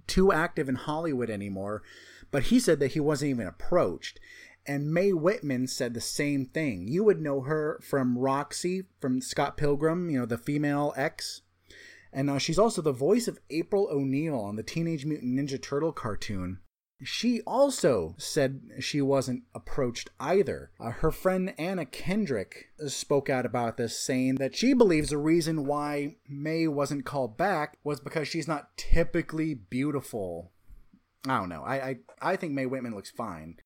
too 0.06 0.32
active 0.32 0.68
in 0.68 0.74
Hollywood 0.74 1.30
anymore, 1.30 1.82
but 2.30 2.44
he 2.44 2.58
said 2.58 2.80
that 2.80 2.92
he 2.92 3.00
wasn't 3.00 3.30
even 3.30 3.46
approached. 3.46 4.18
And 4.66 4.92
Mae 4.92 5.12
Whitman 5.12 5.66
said 5.66 5.94
the 5.94 6.00
same 6.00 6.44
thing. 6.46 6.86
You 6.86 7.04
would 7.04 7.20
know 7.20 7.42
her 7.42 7.80
from 7.82 8.18
Roxy 8.18 8.84
from 9.00 9.20
Scott 9.20 9.56
Pilgrim, 9.56 10.10
you 10.10 10.18
know, 10.18 10.26
the 10.26 10.38
female 10.38 10.92
X. 10.96 11.42
And 12.12 12.28
uh, 12.28 12.38
she's 12.38 12.58
also 12.58 12.82
the 12.82 12.92
voice 12.92 13.28
of 13.28 13.38
April 13.50 13.88
O'Neil 13.90 14.38
on 14.38 14.56
the 14.56 14.62
Teenage 14.62 15.06
Mutant 15.06 15.38
Ninja 15.38 15.60
Turtle 15.60 15.92
cartoon. 15.92 16.58
She 17.02 17.40
also 17.42 18.14
said 18.18 18.60
she 18.80 19.00
wasn't 19.00 19.44
approached 19.54 20.10
either. 20.20 20.70
Uh, 20.78 20.90
her 20.90 21.10
friend 21.10 21.54
Anna 21.58 21.86
Kendrick 21.86 22.66
spoke 22.86 23.30
out 23.30 23.46
about 23.46 23.76
this, 23.76 23.98
saying 23.98 24.36
that 24.36 24.54
she 24.54 24.74
believes 24.74 25.10
the 25.10 25.18
reason 25.18 25.66
why 25.66 26.16
Mae 26.28 26.66
wasn't 26.68 27.06
called 27.06 27.36
back 27.36 27.78
was 27.82 28.00
because 28.00 28.28
she's 28.28 28.48
not 28.48 28.76
typically 28.76 29.54
beautiful. 29.54 30.52
I 31.26 31.38
don't 31.38 31.48
know. 31.48 31.62
I, 31.62 31.74
I, 31.74 31.96
I 32.20 32.36
think 32.36 32.52
Mae 32.52 32.66
Whitman 32.66 32.94
looks 32.94 33.10
fine. 33.10 33.56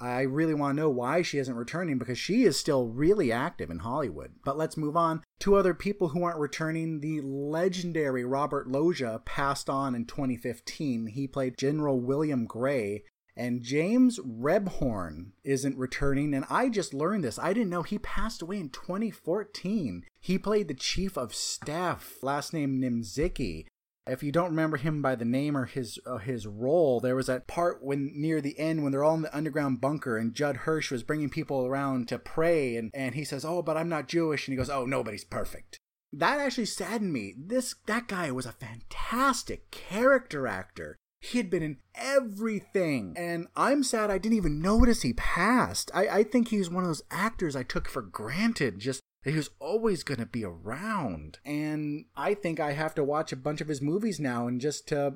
I 0.00 0.22
really 0.22 0.54
want 0.54 0.76
to 0.76 0.82
know 0.82 0.88
why 0.88 1.20
she 1.20 1.36
isn't 1.38 1.54
returning 1.54 1.98
because 1.98 2.18
she 2.18 2.44
is 2.44 2.58
still 2.58 2.86
really 2.86 3.30
active 3.30 3.68
in 3.70 3.80
Hollywood. 3.80 4.32
But 4.44 4.56
let's 4.56 4.78
move 4.78 4.96
on. 4.96 5.22
Two 5.38 5.56
other 5.56 5.74
people 5.74 6.08
who 6.08 6.22
aren't 6.22 6.38
returning. 6.38 7.00
The 7.00 7.20
legendary 7.20 8.24
Robert 8.24 8.66
Loggia 8.66 9.20
passed 9.26 9.68
on 9.68 9.94
in 9.94 10.06
2015. 10.06 11.08
He 11.08 11.28
played 11.28 11.58
General 11.58 12.00
William 12.00 12.46
Gray. 12.46 13.04
And 13.36 13.62
James 13.62 14.18
Rebhorn 14.18 15.32
isn't 15.44 15.76
returning. 15.76 16.34
And 16.34 16.46
I 16.48 16.70
just 16.70 16.94
learned 16.94 17.24
this. 17.24 17.38
I 17.38 17.52
didn't 17.52 17.70
know 17.70 17.82
he 17.82 17.98
passed 17.98 18.40
away 18.40 18.58
in 18.58 18.70
2014. 18.70 20.04
He 20.18 20.38
played 20.38 20.68
the 20.68 20.74
chief 20.74 21.18
of 21.18 21.34
staff, 21.34 22.16
last 22.22 22.54
name 22.54 22.80
Nimziki. 22.80 23.66
If 24.06 24.22
you 24.22 24.32
don't 24.32 24.50
remember 24.50 24.76
him 24.76 25.02
by 25.02 25.14
the 25.14 25.24
name 25.24 25.56
or 25.56 25.66
his 25.66 25.98
uh, 26.06 26.18
his 26.18 26.46
role, 26.46 27.00
there 27.00 27.16
was 27.16 27.26
that 27.26 27.46
part 27.46 27.82
when 27.82 28.12
near 28.14 28.40
the 28.40 28.58
end 28.58 28.82
when 28.82 28.92
they're 28.92 29.04
all 29.04 29.14
in 29.14 29.22
the 29.22 29.36
underground 29.36 29.80
bunker 29.80 30.16
and 30.16 30.34
Judd 30.34 30.58
Hirsch 30.58 30.90
was 30.90 31.02
bringing 31.02 31.30
people 31.30 31.66
around 31.66 32.08
to 32.08 32.18
pray 32.18 32.76
and 32.76 32.90
and 32.94 33.14
he 33.14 33.24
says, 33.24 33.44
"Oh, 33.44 33.62
but 33.62 33.76
I'm 33.76 33.88
not 33.88 34.08
Jewish," 34.08 34.46
and 34.46 34.52
he 34.52 34.56
goes, 34.56 34.70
"Oh, 34.70 34.84
nobody's 34.84 35.24
perfect." 35.24 35.78
That 36.12 36.40
actually 36.40 36.66
saddened 36.66 37.12
me. 37.12 37.34
This 37.38 37.76
that 37.86 38.08
guy 38.08 38.30
was 38.30 38.46
a 38.46 38.52
fantastic 38.52 39.70
character 39.70 40.46
actor. 40.46 40.96
He 41.20 41.36
had 41.38 41.50
been 41.50 41.62
in 41.62 41.76
everything. 41.94 43.14
And 43.16 43.48
I'm 43.54 43.82
sad 43.82 44.10
I 44.10 44.18
didn't 44.18 44.38
even 44.38 44.62
notice 44.62 45.02
he 45.02 45.12
passed. 45.12 45.90
I, 45.94 46.08
I 46.08 46.22
think 46.24 46.48
he's 46.48 46.70
one 46.70 46.82
of 46.82 46.88
those 46.88 47.02
actors 47.10 47.54
I 47.54 47.62
took 47.62 47.88
for 47.88 48.00
granted 48.00 48.78
just 48.78 49.02
he 49.24 49.36
was 49.36 49.50
always 49.58 50.02
going 50.02 50.20
to 50.20 50.26
be 50.26 50.44
around. 50.44 51.38
And 51.44 52.06
I 52.16 52.34
think 52.34 52.60
I 52.60 52.72
have 52.72 52.94
to 52.94 53.04
watch 53.04 53.32
a 53.32 53.36
bunch 53.36 53.60
of 53.60 53.68
his 53.68 53.82
movies 53.82 54.18
now 54.18 54.46
and 54.46 54.60
just 54.60 54.88
to, 54.88 55.14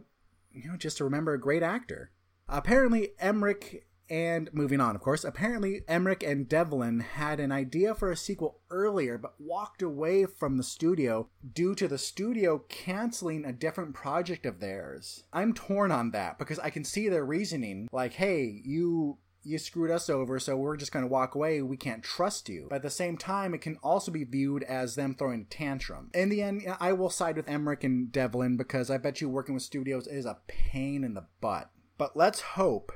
you 0.53 0.69
know, 0.69 0.77
just 0.77 0.99
to 0.99 1.05
remember 1.05 1.35
a 1.35 1.41
great 1.41 1.63
actor. 1.63 2.11
Apparently, 2.49 3.11
Emmerich 3.19 3.87
and 4.11 4.51
moving 4.53 4.81
on, 4.81 4.95
of 4.95 5.01
course, 5.01 5.25
apparently 5.25 5.83
Emmerich 5.89 6.23
and 6.23 6.47
Devlin 6.47 7.01
had 7.01 7.41
an 7.41 7.51
idea 7.51 7.95
for 7.95 8.11
a 8.11 8.17
sequel 8.17 8.61
earlier, 8.71 9.17
but 9.17 9.41
walked 9.41 9.81
away 9.81 10.27
from 10.27 10.59
the 10.59 10.63
studio 10.63 11.29
due 11.55 11.75
to 11.75 11.89
the 11.89 11.97
studio 11.97 12.59
canceling 12.69 13.47
a 13.47 13.53
different 13.53 13.95
project 13.95 14.45
of 14.45 14.61
theirs. 14.61 15.25
I'm 15.33 15.55
torn 15.55 15.91
on 15.91 16.11
that 16.11 16.39
because 16.39 16.59
I 16.59 16.69
can 16.69 16.85
see 16.85 17.09
their 17.09 17.25
reasoning. 17.25 17.89
Like, 17.93 18.13
hey, 18.13 18.61
you 18.65 19.19
you 19.45 19.59
screwed 19.59 19.91
us 19.91 20.09
over, 20.09 20.39
so 20.39 20.57
we're 20.57 20.77
just 20.77 20.93
going 20.93 21.05
to 21.05 21.11
walk 21.11 21.35
away. 21.35 21.63
We 21.63 21.77
can't 21.77 22.03
trust 22.03 22.49
you. 22.49 22.67
But 22.69 22.77
at 22.77 22.83
the 22.83 22.91
same 22.91 23.17
time, 23.17 23.55
it 23.55 23.61
can 23.61 23.77
also 23.83 24.11
be 24.11 24.25
viewed 24.25 24.63
as 24.63 24.95
them 24.95 25.15
throwing 25.15 25.43
a 25.43 25.55
tantrum. 25.55 26.11
In 26.15 26.29
the 26.29 26.43
end, 26.43 26.63
I 26.81 26.93
will 26.93 27.11
side 27.11 27.37
with 27.37 27.49
Emmerich 27.49 27.85
and 27.85 28.11
Devlin 28.11 28.57
because 28.57 28.91
I 28.91 28.99
bet 28.99 29.21
you 29.21 29.29
working 29.29 29.55
with 29.55 29.63
studios 29.63 30.07
is 30.07 30.27
a 30.27 30.39
pain 30.47 31.05
in 31.05 31.15
the 31.15 31.27
butt. 31.41 31.71
But 31.99 32.17
let's 32.17 32.41
hope 32.41 32.93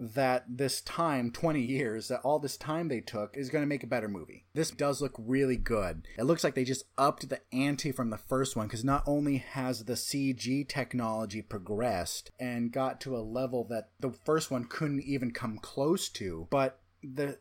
that 0.00 0.44
this 0.48 0.80
time, 0.80 1.30
20 1.30 1.60
years, 1.60 2.08
that 2.08 2.20
all 2.24 2.38
this 2.38 2.56
time 2.56 2.88
they 2.88 3.00
took 3.00 3.36
is 3.36 3.50
going 3.50 3.62
to 3.62 3.68
make 3.68 3.82
a 3.82 3.86
better 3.86 4.08
movie. 4.08 4.46
This 4.54 4.70
does 4.70 5.02
look 5.02 5.14
really 5.18 5.58
good. 5.58 6.06
It 6.18 6.24
looks 6.24 6.42
like 6.42 6.54
they 6.54 6.64
just 6.64 6.86
upped 6.96 7.28
the 7.28 7.40
ante 7.52 7.92
from 7.92 8.08
the 8.08 8.16
first 8.16 8.56
one 8.56 8.66
because 8.66 8.82
not 8.82 9.04
only 9.06 9.36
has 9.36 9.84
the 9.84 9.92
CG 9.92 10.66
technology 10.68 11.42
progressed 11.42 12.30
and 12.40 12.72
got 12.72 12.98
to 13.02 13.14
a 13.14 13.20
level 13.20 13.64
that 13.64 13.90
the 14.00 14.12
first 14.24 14.50
one 14.50 14.64
couldn't 14.64 15.02
even 15.02 15.32
come 15.32 15.58
close 15.58 16.08
to, 16.10 16.48
but 16.50 16.80
the 17.02 17.36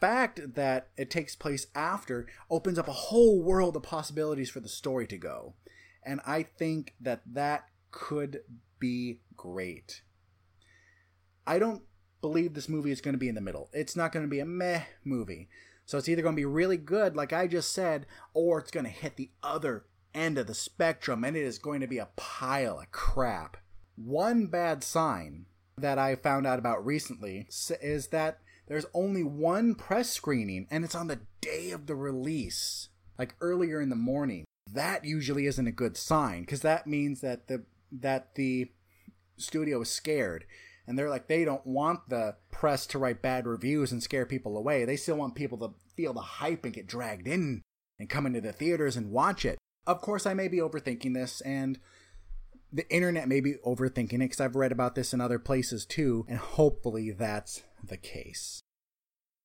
fact 0.00 0.54
that 0.54 0.88
it 0.96 1.10
takes 1.10 1.36
place 1.36 1.68
after 1.76 2.26
opens 2.50 2.78
up 2.78 2.88
a 2.88 2.92
whole 2.92 3.40
world 3.40 3.76
of 3.76 3.84
possibilities 3.84 4.50
for 4.50 4.60
the 4.60 4.68
story 4.68 5.06
to 5.06 5.16
go. 5.16 5.54
And 6.02 6.20
I 6.26 6.42
think 6.42 6.94
that 7.00 7.20
that 7.26 7.66
could 7.92 8.40
be 8.80 9.20
great. 9.36 10.02
I 11.46 11.58
don't 11.58 11.82
believe 12.20 12.54
this 12.54 12.68
movie 12.68 12.90
is 12.90 13.00
going 13.00 13.14
to 13.14 13.18
be 13.18 13.28
in 13.28 13.34
the 13.34 13.40
middle. 13.40 13.68
It's 13.72 13.96
not 13.96 14.12
going 14.12 14.24
to 14.24 14.30
be 14.30 14.40
a 14.40 14.46
meh 14.46 14.82
movie. 15.04 15.48
So 15.86 15.98
it's 15.98 16.08
either 16.08 16.22
going 16.22 16.36
to 16.36 16.40
be 16.40 16.46
really 16.46 16.76
good, 16.76 17.16
like 17.16 17.32
I 17.32 17.46
just 17.46 17.72
said, 17.72 18.06
or 18.32 18.58
it's 18.60 18.70
going 18.70 18.86
to 18.86 18.90
hit 18.90 19.16
the 19.16 19.30
other 19.42 19.84
end 20.14 20.38
of 20.38 20.46
the 20.46 20.54
spectrum 20.54 21.24
and 21.24 21.36
it 21.36 21.42
is 21.42 21.58
going 21.58 21.80
to 21.80 21.86
be 21.86 21.98
a 21.98 22.08
pile 22.16 22.80
of 22.80 22.92
crap. 22.92 23.56
One 23.96 24.46
bad 24.46 24.84
sign 24.84 25.46
that 25.76 25.98
I 25.98 26.14
found 26.14 26.46
out 26.46 26.58
about 26.58 26.84
recently 26.84 27.48
is 27.80 28.08
that 28.08 28.38
there's 28.66 28.86
only 28.94 29.24
one 29.24 29.74
press 29.74 30.10
screening 30.10 30.68
and 30.70 30.84
it's 30.84 30.94
on 30.94 31.08
the 31.08 31.20
day 31.40 31.70
of 31.72 31.86
the 31.86 31.96
release, 31.96 32.88
like 33.18 33.34
earlier 33.40 33.80
in 33.80 33.88
the 33.88 33.96
morning. 33.96 34.44
That 34.72 35.04
usually 35.04 35.46
isn't 35.46 35.66
a 35.66 35.72
good 35.72 35.96
sign 35.96 36.42
because 36.42 36.60
that 36.60 36.86
means 36.86 37.20
that 37.22 37.48
the 37.48 37.64
that 37.90 38.36
the 38.36 38.70
studio 39.36 39.80
is 39.80 39.90
scared 39.90 40.44
and 40.90 40.98
they're 40.98 41.08
like 41.08 41.28
they 41.28 41.44
don't 41.44 41.64
want 41.64 42.08
the 42.08 42.34
press 42.50 42.84
to 42.84 42.98
write 42.98 43.22
bad 43.22 43.46
reviews 43.46 43.92
and 43.92 44.02
scare 44.02 44.26
people 44.26 44.56
away. 44.56 44.84
They 44.84 44.96
still 44.96 45.14
want 45.14 45.36
people 45.36 45.56
to 45.58 45.74
feel 45.94 46.12
the 46.12 46.20
hype 46.20 46.64
and 46.64 46.74
get 46.74 46.88
dragged 46.88 47.28
in 47.28 47.62
and 48.00 48.10
come 48.10 48.26
into 48.26 48.40
the 48.40 48.52
theaters 48.52 48.96
and 48.96 49.12
watch 49.12 49.44
it. 49.44 49.56
Of 49.86 50.00
course, 50.00 50.26
I 50.26 50.34
may 50.34 50.48
be 50.48 50.58
overthinking 50.58 51.14
this, 51.14 51.42
and 51.42 51.78
the 52.72 52.92
internet 52.92 53.28
may 53.28 53.40
be 53.40 53.54
overthinking 53.64 54.14
it 54.14 54.18
because 54.18 54.40
I've 54.40 54.56
read 54.56 54.72
about 54.72 54.96
this 54.96 55.14
in 55.14 55.20
other 55.20 55.38
places 55.38 55.86
too, 55.86 56.26
and 56.28 56.38
hopefully 56.38 57.12
that's 57.12 57.62
the 57.86 57.96
case. 57.96 58.60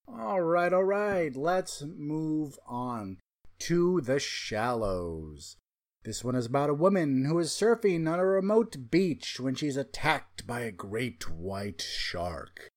All 0.08 0.42
right, 0.42 0.74
all 0.74 0.84
right, 0.84 1.36
let's 1.36 1.84
move 1.84 2.58
on 2.68 3.20
to 3.60 4.02
the 4.02 4.20
shallows. 4.20 5.58
This 6.06 6.24
one 6.24 6.36
is 6.36 6.46
about 6.46 6.70
a 6.70 6.76
woman 6.76 7.26
who 7.26 7.40
is 7.40 7.50
surfing 7.50 8.08
on 8.08 8.20
a 8.20 8.26
remote 8.26 8.92
beach 8.92 9.40
when 9.40 9.56
she's 9.56 9.76
attacked 9.76 10.46
by 10.46 10.60
a 10.60 10.72
great 10.72 11.28
white 11.28 11.82
shark. 11.82 12.70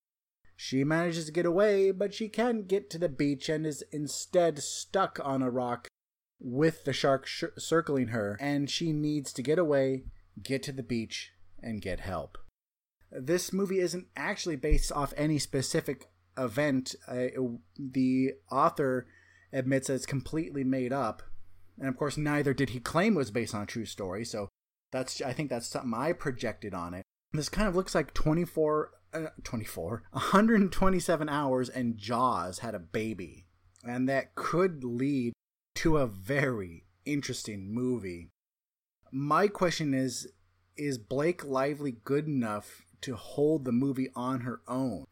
She 0.55 0.83
manages 0.83 1.27
to 1.27 1.31
get 1.31 1.45
away, 1.45 1.91
but 1.91 2.11
she 2.11 2.27
can't 2.27 2.67
get 2.67 2.89
to 2.89 2.97
the 2.97 3.07
beach 3.07 3.47
and 3.47 3.67
is 3.67 3.83
instead 3.91 4.57
stuck 4.57 5.19
on 5.23 5.43
a 5.43 5.51
rock 5.51 5.87
with 6.39 6.85
the 6.85 6.91
shark 6.91 7.27
sh- 7.27 7.43
circling 7.55 8.07
her, 8.07 8.35
and 8.41 8.67
she 8.67 8.91
needs 8.91 9.31
to 9.33 9.43
get 9.43 9.59
away, 9.59 10.05
get 10.41 10.63
to 10.63 10.71
the 10.71 10.81
beach, 10.81 11.31
and 11.61 11.83
get 11.83 11.99
help. 11.99 12.35
This 13.11 13.53
movie 13.53 13.79
isn't 13.79 14.07
actually 14.15 14.55
based 14.55 14.91
off 14.91 15.13
any 15.15 15.37
specific 15.37 16.09
event. 16.35 16.95
Uh, 17.07 17.27
the 17.77 18.31
author 18.51 19.05
admits 19.53 19.87
that 19.87 19.93
it's 19.93 20.05
completely 20.07 20.63
made 20.63 20.91
up, 20.91 21.21
and 21.79 21.87
of 21.87 21.97
course, 21.97 22.17
neither 22.17 22.53
did 22.53 22.71
he 22.71 22.79
claim 22.79 23.13
it 23.13 23.17
was 23.17 23.31
based 23.31 23.55
on 23.55 23.63
a 23.63 23.67
true 23.67 23.85
story. 23.85 24.25
So 24.25 24.49
that's 24.91 25.21
I 25.21 25.33
think 25.33 25.49
that's 25.49 25.67
something 25.67 25.93
I 25.93 26.13
projected 26.13 26.73
on 26.73 26.93
it. 26.93 27.03
This 27.31 27.49
kind 27.49 27.67
of 27.67 27.75
looks 27.75 27.93
like 27.93 28.13
24, 28.13 28.91
uh, 29.13 29.25
24, 29.43 30.03
127 30.11 31.29
hours, 31.29 31.69
and 31.69 31.97
Jaws 31.97 32.59
had 32.59 32.75
a 32.75 32.79
baby, 32.79 33.45
and 33.83 34.09
that 34.09 34.35
could 34.35 34.83
lead 34.83 35.33
to 35.75 35.97
a 35.97 36.07
very 36.07 36.85
interesting 37.05 37.73
movie. 37.73 38.29
My 39.11 39.47
question 39.47 39.93
is: 39.93 40.27
Is 40.75 40.97
Blake 40.97 41.45
Lively 41.45 41.97
good 42.03 42.27
enough 42.27 42.85
to 43.01 43.15
hold 43.15 43.63
the 43.63 43.71
movie 43.71 44.09
on 44.15 44.41
her 44.41 44.61
own? 44.67 45.05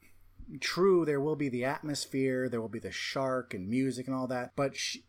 True, 0.59 1.05
there 1.05 1.19
will 1.19 1.35
be 1.35 1.49
the 1.49 1.65
atmosphere, 1.65 2.47
there 2.49 2.61
will 2.61 2.69
be 2.69 2.79
the 2.79 2.91
shark 2.91 3.53
and 3.53 3.69
music 3.69 4.07
and 4.07 4.15
all 4.15 4.27
that, 4.27 4.53
but 4.55 4.77
she, 4.77 5.03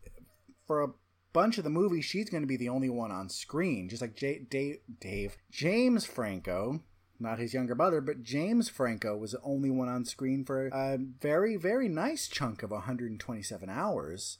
for 0.67 0.83
a 0.83 0.89
bunch 1.33 1.57
of 1.57 1.63
the 1.63 1.69
movie, 1.69 2.01
she's 2.01 2.29
going 2.29 2.43
to 2.43 2.47
be 2.47 2.57
the 2.57 2.69
only 2.69 2.89
one 2.89 3.11
on 3.11 3.29
screen, 3.29 3.89
just 3.89 4.01
like 4.01 4.15
J- 4.15 4.45
Dave, 4.49 4.77
Dave 4.99 5.37
James 5.51 6.05
Franco, 6.05 6.81
not 7.19 7.39
his 7.39 7.53
younger 7.53 7.75
brother, 7.75 8.01
but 8.01 8.23
James 8.23 8.69
Franco 8.69 9.17
was 9.17 9.31
the 9.31 9.41
only 9.43 9.69
one 9.69 9.89
on 9.89 10.05
screen 10.05 10.45
for 10.45 10.67
a 10.67 10.97
very, 10.97 11.55
very 11.55 11.89
nice 11.89 12.27
chunk 12.27 12.63
of 12.63 12.71
127 12.71 13.69
hours. 13.69 14.39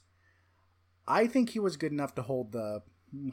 I 1.06 1.26
think 1.26 1.50
he 1.50 1.58
was 1.58 1.76
good 1.76 1.92
enough 1.92 2.14
to 2.14 2.22
hold 2.22 2.52
the 2.52 2.82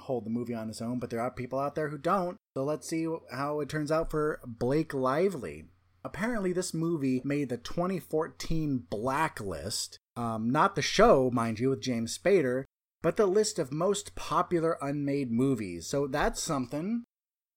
hold 0.01 0.25
the 0.25 0.31
movie 0.31 0.55
on 0.55 0.67
his 0.67 0.81
own, 0.81 0.99
but 0.99 1.09
there 1.09 1.21
are 1.21 1.29
people 1.29 1.59
out 1.59 1.75
there 1.75 1.89
who 1.89 1.97
don't. 1.97 2.37
So 2.55 2.63
let's 2.63 2.87
see 2.87 3.07
how 3.31 3.59
it 3.59 3.69
turns 3.69 3.91
out 3.91 4.09
for 4.09 4.39
Blake 4.45 4.93
Lively. 4.93 5.65
Apparently, 6.03 6.53
this 6.53 6.73
movie 6.73 7.21
made 7.23 7.49
the 7.49 7.57
2014 7.57 8.85
Blacklist. 8.89 9.99
Um, 10.15 10.49
not 10.49 10.75
the 10.75 10.81
show, 10.81 11.29
mind 11.31 11.59
you, 11.59 11.69
with 11.69 11.81
James 11.81 12.17
Spader, 12.17 12.63
but 13.07 13.15
the 13.15 13.25
list 13.25 13.57
of 13.57 13.71
most 13.71 14.15
popular 14.15 14.77
unmade 14.81 15.31
movies. 15.31 15.87
So 15.87 16.07
that's 16.07 16.43
something. 16.43 17.05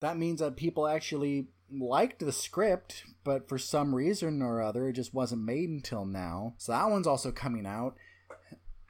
That 0.01 0.17
means 0.17 0.39
that 0.39 0.55
people 0.55 0.87
actually 0.87 1.49
liked 1.69 2.21
the 2.21 2.31
script, 2.31 3.03
but 3.25 3.49
for 3.49 3.59
some 3.59 3.93
reason 3.93 4.43
or 4.43 4.63
other, 4.63 4.89
it 4.89 4.93
just 4.93 5.13
wasn't 5.13 5.43
made 5.43 5.69
until 5.69 6.05
now. 6.05 6.55
So 6.57 6.71
that 6.71 6.89
one's 6.89 7.09
also 7.09 7.33
coming 7.33 7.67
out. 7.67 7.97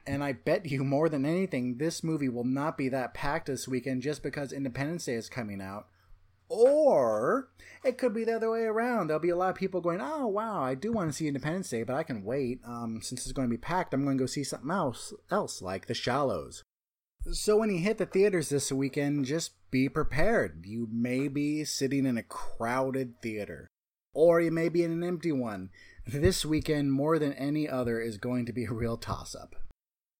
And 0.05 0.23
I 0.23 0.33
bet 0.33 0.67
you 0.67 0.83
more 0.83 1.09
than 1.09 1.25
anything, 1.25 1.79
this 1.79 2.03
movie 2.03 2.29
will 2.29 2.45
not 2.45 2.77
be 2.77 2.89
that 2.89 3.15
packed 3.15 3.47
this 3.47 3.67
weekend 3.67 4.03
just 4.03 4.21
because 4.21 4.53
Independence 4.53 5.05
Day 5.05 5.15
is 5.15 5.29
coming 5.29 5.63
out. 5.63 5.87
Or 6.53 7.47
it 7.81 7.97
could 7.97 8.13
be 8.13 8.25
the 8.25 8.35
other 8.35 8.51
way 8.51 8.63
around. 8.63 9.07
There'll 9.07 9.21
be 9.21 9.29
a 9.29 9.37
lot 9.37 9.51
of 9.51 9.55
people 9.55 9.79
going, 9.79 10.01
"Oh 10.01 10.27
wow, 10.27 10.61
I 10.61 10.75
do 10.75 10.91
want 10.91 11.09
to 11.09 11.13
see 11.15 11.27
Independence 11.27 11.69
Day, 11.69 11.83
but 11.83 11.95
I 11.95 12.03
can 12.03 12.25
wait. 12.25 12.59
Um, 12.65 12.99
since 13.01 13.23
it's 13.23 13.31
going 13.31 13.47
to 13.47 13.55
be 13.55 13.57
packed, 13.57 13.93
I'm 13.93 14.03
going 14.03 14.17
to 14.17 14.21
go 14.21 14.27
see 14.27 14.43
something 14.43 14.69
else, 14.69 15.13
else 15.31 15.61
like 15.61 15.87
The 15.87 15.93
Shallows." 15.93 16.63
So 17.31 17.55
when 17.55 17.69
you 17.69 17.79
hit 17.79 17.99
the 17.99 18.05
theaters 18.05 18.49
this 18.49 18.69
weekend, 18.69 19.25
just 19.25 19.51
be 19.69 19.87
prepared. 19.87 20.65
You 20.65 20.89
may 20.91 21.29
be 21.29 21.63
sitting 21.63 22.05
in 22.05 22.17
a 22.17 22.23
crowded 22.23 23.21
theater, 23.21 23.69
or 24.13 24.41
you 24.41 24.51
may 24.51 24.67
be 24.67 24.83
in 24.83 24.91
an 24.91 25.03
empty 25.03 25.31
one. 25.31 25.69
This 26.05 26.45
weekend, 26.45 26.91
more 26.91 27.17
than 27.17 27.33
any 27.33 27.69
other, 27.69 28.01
is 28.01 28.17
going 28.17 28.45
to 28.47 28.53
be 28.53 28.65
a 28.65 28.73
real 28.73 28.97
toss-up. 28.97 29.55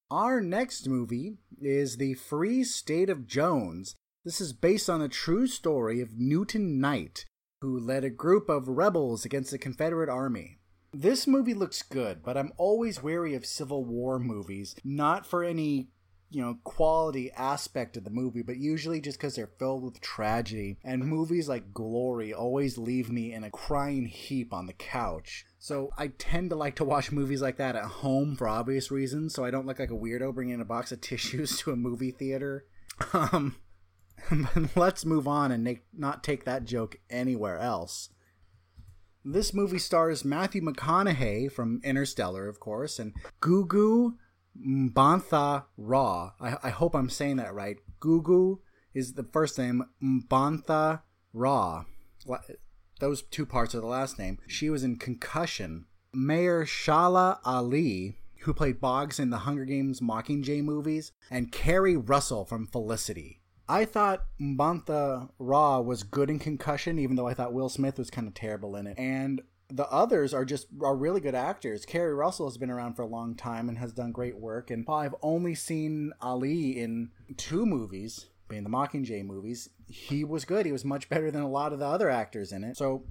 Our 0.10 0.42
next 0.42 0.88
movie 0.88 1.38
is 1.60 1.98
The 1.98 2.14
Free 2.14 2.64
State 2.64 3.10
of 3.10 3.28
Jones, 3.28 3.96
this 4.24 4.40
is 4.40 4.54
based 4.54 4.90
on 4.90 5.02
a 5.02 5.10
true 5.10 5.48
story 5.48 6.00
of 6.00 6.20
Newton 6.20 6.80
Knight, 6.80 7.26
who 7.62 7.80
led 7.80 8.04
a 8.04 8.10
group 8.10 8.50
of 8.50 8.68
rebels 8.68 9.26
against 9.26 9.52
the 9.52 9.58
Confederate 9.58 10.10
Army. 10.10 10.60
This 10.94 11.26
movie 11.26 11.54
looks 11.54 11.82
good, 11.82 12.22
but 12.22 12.38
I'm 12.38 12.52
always 12.58 13.02
wary 13.02 13.34
of 13.34 13.46
Civil 13.46 13.86
War 13.86 14.20
movies, 14.20 14.76
not 14.84 15.26
for 15.26 15.44
any 15.44 15.90
you 16.30 16.42
know 16.42 16.58
quality 16.64 17.30
aspect 17.32 17.98
of 17.98 18.06
the 18.06 18.10
movie 18.10 18.42
but 18.42 18.56
usually 18.56 19.02
just 19.02 19.18
because 19.18 19.36
they're 19.36 19.52
filled 19.60 19.84
with 19.84 20.00
tragedy. 20.02 20.78
And 20.84 21.06
movies 21.06 21.50
like 21.50 21.74
glory 21.74 22.34
always 22.34 22.78
leave 22.78 23.12
me 23.12 23.34
in 23.34 23.44
a 23.44 23.52
crying 23.52 24.06
heap 24.06 24.54
on 24.54 24.66
the 24.66 24.74
couch. 24.74 25.46
So 25.60 25.90
i 25.98 26.08
tend 26.08 26.52
to 26.52 26.56
like 26.56 26.76
to 26.76 26.86
watch 26.86 27.12
movies 27.12 27.42
like 27.42 27.58
that 27.58 27.76
at 27.76 27.84
home 27.84 28.36
for 28.36 28.48
obvious 28.48 28.92
reasons 28.92 29.34
so 29.34 29.44
i 29.44 29.52
don't 29.52 29.66
look 29.66 29.80
like 29.80 29.92
a 29.92 29.94
weirdo 29.94 30.34
bringing 30.34 30.62
a 30.62 30.66
box 30.66 30.92
of 30.92 31.02
tissues 31.02 31.58
to 31.60 31.72
a 31.72 31.76
movie 31.76 32.12
theater. 32.12 32.66
Um 33.14 33.58
let's 34.76 35.06
move 35.06 35.28
on 35.28 35.52
and 35.52 35.64
make, 35.64 35.84
not 35.94 36.24
take 36.24 36.46
that 36.46 36.66
joke 36.66 36.98
anywhere 37.10 37.58
else. 37.58 38.10
This 39.24 39.54
movie 39.54 39.80
stars 39.80 40.26
Matthew 40.26 40.62
McConaughey 40.62 41.52
from 41.52 41.80
Interstellar, 41.84 42.48
of 42.48 42.60
course, 42.60 42.98
and 42.98 43.14
Gugu 43.42 44.16
Mbatha 44.60 45.66
Raw. 45.78 46.32
I, 46.40 46.58
I 46.64 46.70
hope 46.70 46.96
I'm 46.96 47.10
saying 47.10 47.38
that 47.38 47.54
right. 47.54 47.78
Gugu 48.00 48.60
is 48.94 49.14
the 49.14 49.24
first 49.24 49.58
name, 49.58 49.86
Mbatha 50.04 51.02
Raw. 51.34 51.86
Those 53.00 53.22
two 53.24 53.46
parts 53.46 53.74
are 53.76 53.80
the 53.80 53.88
last 53.88 54.20
name. 54.20 54.40
She 54.48 54.70
was 54.70 54.84
in 54.84 54.98
Concussion. 54.98 55.86
Mahershala 56.16 57.40
Ali, 57.46 58.18
who 58.42 58.54
played 58.54 58.82
Boggs 58.82 59.20
in 59.20 59.30
the 59.30 59.40
Hunger 59.40 59.66
Games 59.66 60.02
Mockingjay 60.02 60.64
movies, 60.64 61.12
and 61.30 61.52
Keri 61.52 61.96
Russell 61.96 62.44
from 62.44 62.68
Felicity. 62.68 63.41
I 63.72 63.86
thought 63.86 64.26
Mbatha 64.38 65.30
Raw 65.40 65.80
was 65.80 66.04
good 66.04 66.30
in 66.30 66.40
Concussion, 66.40 67.00
even 67.00 67.16
though 67.16 67.28
I 67.28 67.34
thought 67.34 67.54
Will 67.54 67.70
Smith 67.70 67.98
was 67.98 68.10
kind 68.10 68.28
of 68.28 68.34
terrible 68.34 68.76
in 68.76 68.86
it. 68.86 69.00
And 69.00 69.42
the 69.70 69.88
others 69.88 70.34
are 70.34 70.44
just 70.44 70.68
are 70.82 70.94
really 70.94 71.22
good 71.22 71.36
actors. 71.36 71.86
Keri 71.86 72.14
Russell 72.14 72.48
has 72.48 72.58
been 72.58 72.70
around 72.70 72.96
for 72.96 73.04
a 73.04 73.08
long 73.08 73.34
time 73.34 73.70
and 73.70 73.78
has 73.78 73.94
done 73.94 74.12
great 74.12 74.38
work. 74.38 74.72
And 74.72 74.86
I've 74.90 75.16
only 75.22 75.56
seen 75.56 76.12
Ali 76.20 76.78
in 76.78 77.12
two 77.38 77.66
movies, 77.66 78.26
being 78.50 78.66
the 78.66 78.70
Mockingjay 78.70 79.24
movies. 79.24 79.70
He 79.88 80.26
was 80.26 80.44
good. 80.44 80.66
He 80.66 80.74
was 80.74 80.84
much 80.84 81.08
better 81.08 81.32
than 81.32 81.42
a 81.42 81.50
lot 81.50 81.72
of 81.72 81.80
the 81.80 81.86
other 81.86 82.10
actors 82.10 82.52
in 82.52 82.66
it. 82.66 82.76
So 82.76 83.06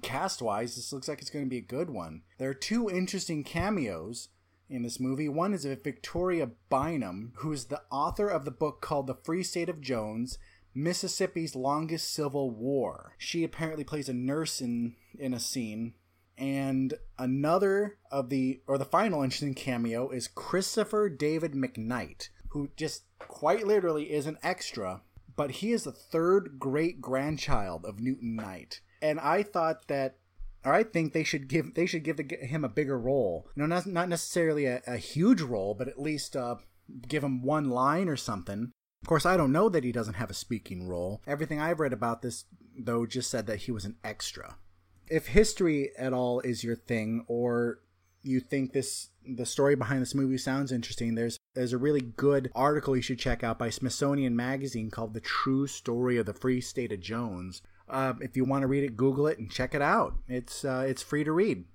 cast 0.00 0.40
wise, 0.40 0.74
this 0.74 0.90
looks 0.90 1.06
like 1.06 1.20
it's 1.20 1.28
going 1.28 1.44
to 1.44 1.50
be 1.50 1.58
a 1.58 1.60
good 1.60 1.90
one. 1.90 2.22
There 2.38 2.48
are 2.48 2.54
two 2.54 2.88
interesting 2.88 3.44
cameos 3.44 4.30
in 4.72 4.82
this 4.82 4.98
movie. 4.98 5.28
One 5.28 5.52
is 5.52 5.64
Victoria 5.64 6.48
Bynum, 6.70 7.32
who 7.36 7.52
is 7.52 7.66
the 7.66 7.82
author 7.90 8.28
of 8.28 8.44
the 8.44 8.50
book 8.50 8.80
called 8.80 9.06
The 9.06 9.14
Free 9.14 9.42
State 9.42 9.68
of 9.68 9.80
Jones 9.80 10.38
Mississippi's 10.74 11.54
Longest 11.54 12.12
Civil 12.12 12.50
War. 12.50 13.14
She 13.18 13.44
apparently 13.44 13.84
plays 13.84 14.08
a 14.08 14.14
nurse 14.14 14.60
in, 14.60 14.94
in 15.18 15.34
a 15.34 15.40
scene. 15.40 15.94
And 16.38 16.94
another 17.18 17.98
of 18.10 18.30
the, 18.30 18.62
or 18.66 18.78
the 18.78 18.86
final 18.86 19.22
interesting 19.22 19.54
cameo 19.54 20.08
is 20.08 20.28
Christopher 20.28 21.10
David 21.10 21.52
McKnight, 21.52 22.30
who 22.48 22.70
just 22.76 23.04
quite 23.18 23.66
literally 23.66 24.10
is 24.12 24.26
an 24.26 24.38
extra, 24.42 25.02
but 25.36 25.50
he 25.50 25.72
is 25.72 25.84
the 25.84 25.92
third 25.92 26.58
great 26.58 27.00
grandchild 27.02 27.84
of 27.84 28.00
Newton 28.00 28.34
Knight. 28.34 28.80
And 29.02 29.20
I 29.20 29.42
thought 29.42 29.88
that 29.88 30.16
or 30.64 30.72
I 30.72 30.84
think 30.84 31.12
they 31.12 31.24
should 31.24 31.48
give 31.48 31.74
they 31.74 31.86
should 31.86 32.04
give 32.04 32.16
the, 32.16 32.24
him 32.36 32.64
a 32.64 32.68
bigger 32.68 32.98
role. 32.98 33.48
You 33.54 33.62
know, 33.62 33.66
not 33.66 33.86
not 33.86 34.08
necessarily 34.08 34.66
a, 34.66 34.82
a 34.86 34.96
huge 34.96 35.40
role, 35.40 35.74
but 35.74 35.88
at 35.88 36.00
least 36.00 36.36
uh, 36.36 36.56
give 37.08 37.24
him 37.24 37.42
one 37.42 37.70
line 37.70 38.08
or 38.08 38.16
something. 38.16 38.72
Of 39.02 39.08
course, 39.08 39.26
I 39.26 39.36
don't 39.36 39.52
know 39.52 39.68
that 39.68 39.84
he 39.84 39.90
doesn't 39.90 40.14
have 40.14 40.30
a 40.30 40.34
speaking 40.34 40.86
role. 40.86 41.20
Everything 41.26 41.60
I've 41.60 41.80
read 41.80 41.92
about 41.92 42.22
this, 42.22 42.44
though, 42.78 43.04
just 43.04 43.30
said 43.30 43.46
that 43.48 43.62
he 43.62 43.72
was 43.72 43.84
an 43.84 43.96
extra. 44.04 44.56
If 45.08 45.26
history 45.26 45.90
at 45.98 46.12
all 46.12 46.40
is 46.40 46.62
your 46.62 46.76
thing, 46.76 47.24
or 47.26 47.80
you 48.22 48.38
think 48.38 48.72
this 48.72 49.08
the 49.24 49.46
story 49.46 49.74
behind 49.74 50.02
this 50.02 50.14
movie 50.14 50.38
sounds 50.38 50.70
interesting, 50.70 51.16
there's 51.16 51.38
there's 51.54 51.72
a 51.72 51.78
really 51.78 52.00
good 52.00 52.50
article 52.54 52.94
you 52.94 53.02
should 53.02 53.18
check 53.18 53.42
out 53.42 53.58
by 53.58 53.70
Smithsonian 53.70 54.36
Magazine 54.36 54.90
called 54.90 55.14
"The 55.14 55.20
True 55.20 55.66
Story 55.66 56.16
of 56.18 56.26
the 56.26 56.32
Free 56.32 56.60
State 56.60 56.92
of 56.92 57.00
Jones." 57.00 57.60
Uh, 57.92 58.14
if 58.20 58.36
you 58.38 58.44
want 58.44 58.62
to 58.62 58.66
read 58.66 58.84
it, 58.84 58.96
Google 58.96 59.26
it 59.26 59.38
and 59.38 59.50
check 59.50 59.74
it 59.74 59.82
out. 59.82 60.14
It's 60.26 60.64
uh, 60.64 60.84
it's 60.88 61.02
free 61.02 61.24
to 61.24 61.32
read. 61.32 61.66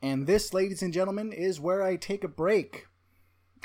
And 0.00 0.26
this, 0.26 0.54
ladies 0.54 0.80
and 0.80 0.92
gentlemen, 0.92 1.32
is 1.32 1.60
where 1.60 1.82
I 1.82 1.96
take 1.96 2.22
a 2.24 2.28
break. 2.28 2.86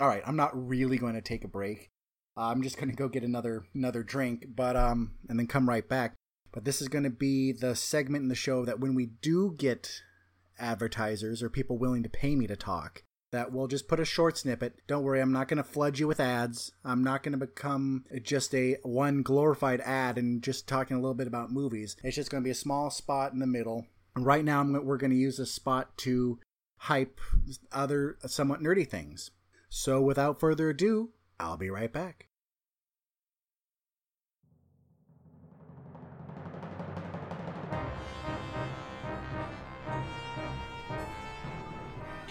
All 0.02 0.08
right, 0.08 0.24
I'm 0.26 0.36
not 0.36 0.68
really 0.68 0.98
going 0.98 1.14
to 1.14 1.22
take 1.22 1.44
a 1.46 1.48
break. 1.48 1.92
Uh, 2.36 2.50
I'm 2.50 2.64
just 2.64 2.78
going 2.78 2.90
to 2.90 2.96
go 2.96 3.08
get 3.08 3.24
another 3.24 3.66
another 3.74 4.04
drink, 4.04 4.48
but 4.56 4.76
um, 4.76 5.12
and 5.30 5.40
then 5.40 5.48
come 5.48 5.70
right 5.70 5.88
back. 5.88 6.16
But 6.52 6.66
this 6.66 6.82
is 6.82 6.88
going 6.88 7.04
to 7.04 7.10
be 7.10 7.52
the 7.52 7.76
segment 7.76 8.24
in 8.24 8.30
the 8.30 8.36
show 8.36 8.66
that 8.66 8.80
when 8.80 8.96
we 8.96 9.06
do 9.22 9.54
get 9.58 10.02
advertisers 10.58 11.44
or 11.44 11.50
people 11.50 11.78
willing 11.78 12.02
to 12.04 12.10
pay 12.10 12.36
me 12.36 12.48
to 12.48 12.56
talk, 12.56 13.04
that 13.36 13.52
we'll 13.52 13.68
just 13.68 13.90
put 13.90 14.00
a 14.00 14.06
short 14.06 14.38
snippet. 14.38 14.80
Don't 14.88 15.04
worry, 15.04 15.20
I'm 15.20 15.34
not 15.34 15.50
going 15.50 15.58
to 15.58 15.64
flood 15.64 16.00
you 16.00 16.08
with 16.08 16.22
ads. 16.22 16.72
I'm 16.86 17.04
not 17.04 17.22
going 17.22 17.38
to 17.38 17.46
become 17.46 18.06
just 18.24 18.56
a 18.56 18.78
one 18.84 19.24
glorified 19.24 19.82
ad 19.82 20.18
and 20.18 20.42
just 20.42 20.70
talking 20.70 20.96
a 20.96 21.02
little 21.02 21.14
bit 21.14 21.28
about 21.28 21.52
movies. 21.52 21.98
It's 22.02 22.16
just 22.16 22.32
going 22.32 22.42
to 22.42 22.48
be 22.48 22.52
a 22.52 22.56
small 22.56 22.90
spot 22.90 23.34
in 23.34 23.40
the 23.40 23.46
middle. 23.46 23.88
Right 24.16 24.46
now, 24.46 24.64
we're 24.64 24.96
going 24.96 25.12
to 25.12 25.18
use 25.18 25.36
this 25.36 25.52
spot 25.52 25.98
to 26.00 26.40
hype 26.78 27.20
other 27.74 28.18
somewhat 28.26 28.64
nerdy 28.64 28.88
things. 28.88 29.32
So, 29.68 30.02
without 30.02 30.40
further 30.40 30.70
ado, 30.70 31.10
I'll 31.38 31.58
be 31.58 31.70
right 31.70 31.92
back. 31.92 32.30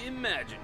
Imagine 0.06 0.63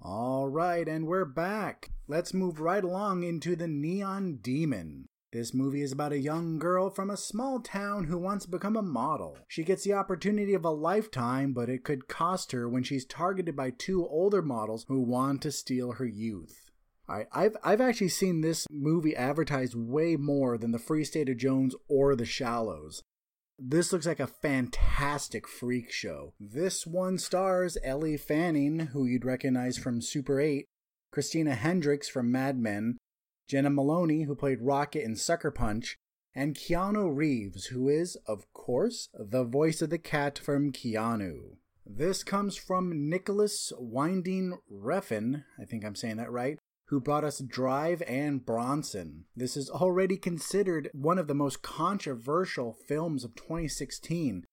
All 0.00 0.48
right, 0.48 0.86
and 0.86 1.08
we're 1.08 1.24
back. 1.24 1.90
Let's 2.06 2.32
move 2.32 2.60
right 2.60 2.84
along 2.84 3.24
into 3.24 3.56
The 3.56 3.66
Neon 3.66 4.38
Demon. 4.40 5.06
This 5.32 5.52
movie 5.52 5.82
is 5.82 5.90
about 5.90 6.12
a 6.12 6.18
young 6.18 6.60
girl 6.60 6.88
from 6.88 7.10
a 7.10 7.16
small 7.16 7.58
town 7.58 8.04
who 8.04 8.16
wants 8.16 8.44
to 8.44 8.50
become 8.50 8.76
a 8.76 8.82
model. 8.82 9.36
She 9.48 9.64
gets 9.64 9.82
the 9.82 9.94
opportunity 9.94 10.54
of 10.54 10.64
a 10.64 10.70
lifetime, 10.70 11.52
but 11.52 11.68
it 11.68 11.82
could 11.82 12.06
cost 12.06 12.52
her 12.52 12.68
when 12.68 12.84
she's 12.84 13.04
targeted 13.04 13.56
by 13.56 13.70
two 13.70 14.06
older 14.06 14.40
models 14.40 14.86
who 14.86 15.00
want 15.00 15.42
to 15.42 15.50
steal 15.50 15.92
her 15.92 16.06
youth. 16.06 16.70
All 17.08 17.16
right, 17.16 17.26
I've 17.32 17.56
I've 17.64 17.80
actually 17.80 18.10
seen 18.10 18.40
this 18.40 18.68
movie 18.70 19.16
advertised 19.16 19.74
way 19.74 20.14
more 20.14 20.56
than 20.56 20.70
The 20.70 20.78
Free 20.78 21.04
State 21.04 21.28
of 21.28 21.38
Jones 21.38 21.74
or 21.88 22.14
The 22.14 22.24
Shallows. 22.24 23.02
This 23.60 23.92
looks 23.92 24.06
like 24.06 24.20
a 24.20 24.28
fantastic 24.28 25.48
freak 25.48 25.90
show. 25.90 26.32
This 26.38 26.86
one 26.86 27.18
stars 27.18 27.76
Ellie 27.82 28.16
Fanning, 28.16 28.78
who 28.92 29.04
you'd 29.04 29.24
recognize 29.24 29.76
from 29.76 30.00
Super 30.00 30.40
8, 30.40 30.66
Christina 31.10 31.56
Hendricks 31.56 32.08
from 32.08 32.30
Mad 32.30 32.56
Men, 32.56 32.98
Jenna 33.48 33.70
Maloney, 33.70 34.22
who 34.22 34.36
played 34.36 34.62
Rocket 34.62 35.02
in 35.02 35.16
Sucker 35.16 35.50
Punch, 35.50 35.96
and 36.36 36.54
Keanu 36.54 37.14
Reeves, 37.14 37.66
who 37.66 37.88
is, 37.88 38.16
of 38.26 38.44
course, 38.52 39.08
the 39.12 39.42
voice 39.42 39.82
of 39.82 39.90
the 39.90 39.98
cat 39.98 40.38
from 40.38 40.70
Keanu. 40.70 41.56
This 41.84 42.22
comes 42.22 42.56
from 42.56 43.08
Nicholas 43.08 43.72
Winding 43.76 44.58
Refn, 44.72 45.42
I 45.60 45.64
think 45.64 45.84
I'm 45.84 45.96
saying 45.96 46.18
that 46.18 46.30
right, 46.30 46.58
who 46.88 47.00
brought 47.00 47.24
us 47.24 47.38
Drive 47.40 48.02
and 48.06 48.44
Bronson. 48.44 49.24
This 49.36 49.56
is 49.56 49.70
already 49.70 50.16
considered 50.16 50.90
one 50.92 51.18
of 51.18 51.28
the 51.28 51.34
most 51.34 51.62
controversial 51.62 52.76
films 52.86 53.24
of 53.24 53.34
2016 53.34 54.44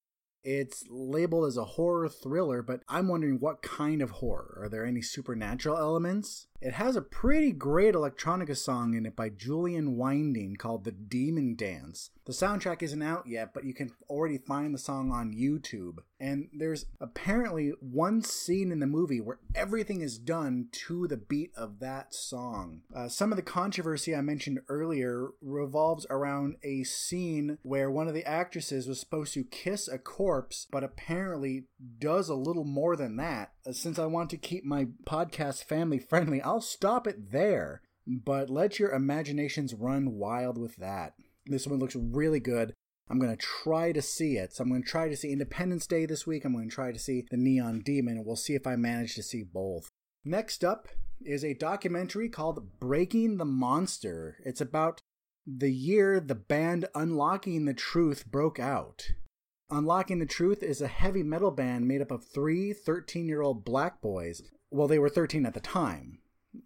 it's 0.45 0.83
labeled 0.91 1.47
as 1.47 1.57
a 1.57 1.65
horror 1.65 2.07
thriller, 2.07 2.61
but 2.61 2.81
I'm 2.87 3.07
wondering 3.07 3.39
what 3.39 3.63
kind 3.63 3.99
of 4.01 4.11
horror. 4.11 4.59
Are 4.61 4.69
there 4.69 4.85
any 4.85 5.01
supernatural 5.01 5.75
elements? 5.75 6.45
It 6.65 6.73
has 6.73 6.95
a 6.95 7.01
pretty 7.03 7.51
great 7.51 7.93
electronica 7.93 8.57
song 8.57 8.95
in 8.95 9.05
it 9.05 9.15
by 9.15 9.29
Julian 9.29 9.97
Winding 9.97 10.55
called 10.55 10.83
The 10.83 10.91
Demon 10.91 11.55
Dance. 11.55 12.09
The 12.25 12.33
soundtrack 12.33 12.81
isn't 12.81 13.03
out 13.03 13.27
yet, 13.27 13.53
but 13.53 13.65
you 13.65 13.73
can 13.75 13.91
already 14.09 14.39
find 14.39 14.73
the 14.73 14.79
song 14.79 15.11
on 15.11 15.31
YouTube. 15.31 15.99
And 16.19 16.49
there's 16.51 16.87
apparently 16.99 17.73
one 17.81 18.23
scene 18.23 18.71
in 18.71 18.79
the 18.79 18.87
movie 18.87 19.21
where 19.21 19.37
everything 19.53 20.01
is 20.01 20.17
done 20.17 20.69
to 20.87 21.07
the 21.07 21.17
beat 21.17 21.51
of 21.55 21.77
that 21.81 22.15
song. 22.15 22.81
Uh, 22.95 23.09
some 23.09 23.31
of 23.31 23.35
the 23.35 23.43
controversy 23.43 24.15
I 24.15 24.21
mentioned 24.21 24.61
earlier 24.67 25.27
revolves 25.43 26.07
around 26.09 26.55
a 26.63 26.83
scene 26.83 27.59
where 27.61 27.91
one 27.91 28.07
of 28.07 28.15
the 28.15 28.25
actresses 28.25 28.87
was 28.87 28.99
supposed 28.99 29.35
to 29.35 29.43
kiss 29.43 29.87
a 29.87 29.99
corpse, 29.99 30.65
but 30.71 30.83
apparently 30.83 31.65
does 31.99 32.27
a 32.27 32.33
little 32.33 32.65
more 32.65 32.95
than 32.95 33.17
that. 33.17 33.51
Uh, 33.67 33.71
since 33.71 33.97
I 33.97 34.05
want 34.05 34.29
to 34.31 34.37
keep 34.37 34.63
my 34.63 34.87
podcast 35.05 35.63
family 35.63 35.99
friendly, 35.99 36.41
I'll 36.41 36.61
stop 36.61 37.07
it 37.07 37.31
there. 37.31 37.81
But 38.07 38.49
let 38.49 38.77
your 38.77 38.91
imaginations 38.91 39.73
run 39.73 40.13
wild 40.13 40.57
with 40.59 40.75
that. 40.75 41.13
This 41.47 41.65
one 41.65 41.79
looks 41.79 41.95
really 41.95 42.39
good. 42.39 42.73
I'm 43.09 43.19
going 43.19 43.35
to 43.35 43.37
try 43.37 43.91
to 43.91 44.01
see 44.01 44.37
it. 44.37 44.53
So 44.53 44.63
I'm 44.63 44.69
going 44.69 44.83
to 44.83 44.89
try 44.89 45.09
to 45.09 45.17
see 45.17 45.31
Independence 45.31 45.87
Day 45.87 46.05
this 46.05 46.25
week. 46.25 46.43
I'm 46.43 46.53
going 46.53 46.69
to 46.69 46.75
try 46.75 46.91
to 46.91 46.99
see 46.99 47.25
The 47.29 47.37
Neon 47.37 47.81
Demon. 47.83 48.23
We'll 48.25 48.35
see 48.35 48.53
if 48.53 48.67
I 48.67 48.75
manage 48.75 49.15
to 49.15 49.23
see 49.23 49.43
both. 49.43 49.89
Next 50.23 50.63
up 50.63 50.87
is 51.23 51.43
a 51.43 51.53
documentary 51.53 52.29
called 52.29 52.79
Breaking 52.79 53.37
the 53.37 53.45
Monster. 53.45 54.37
It's 54.43 54.61
about 54.61 55.01
the 55.45 55.71
year 55.71 56.19
the 56.19 56.35
band 56.35 56.87
Unlocking 56.95 57.65
the 57.65 57.73
Truth 57.73 58.25
broke 58.27 58.59
out. 58.59 59.11
Unlocking 59.69 60.19
the 60.19 60.25
Truth 60.25 60.61
is 60.61 60.81
a 60.81 60.87
heavy 60.87 61.23
metal 61.23 61.51
band 61.51 61.87
made 61.87 62.01
up 62.01 62.11
of 62.11 62.23
three 62.23 62.71
13 62.71 63.27
year 63.27 63.41
old 63.41 63.65
black 63.65 64.01
boys. 64.01 64.41
Well, 64.69 64.87
they 64.87 64.99
were 64.99 65.09
13 65.09 65.45
at 65.45 65.53
the 65.53 65.59
time, 65.59 66.19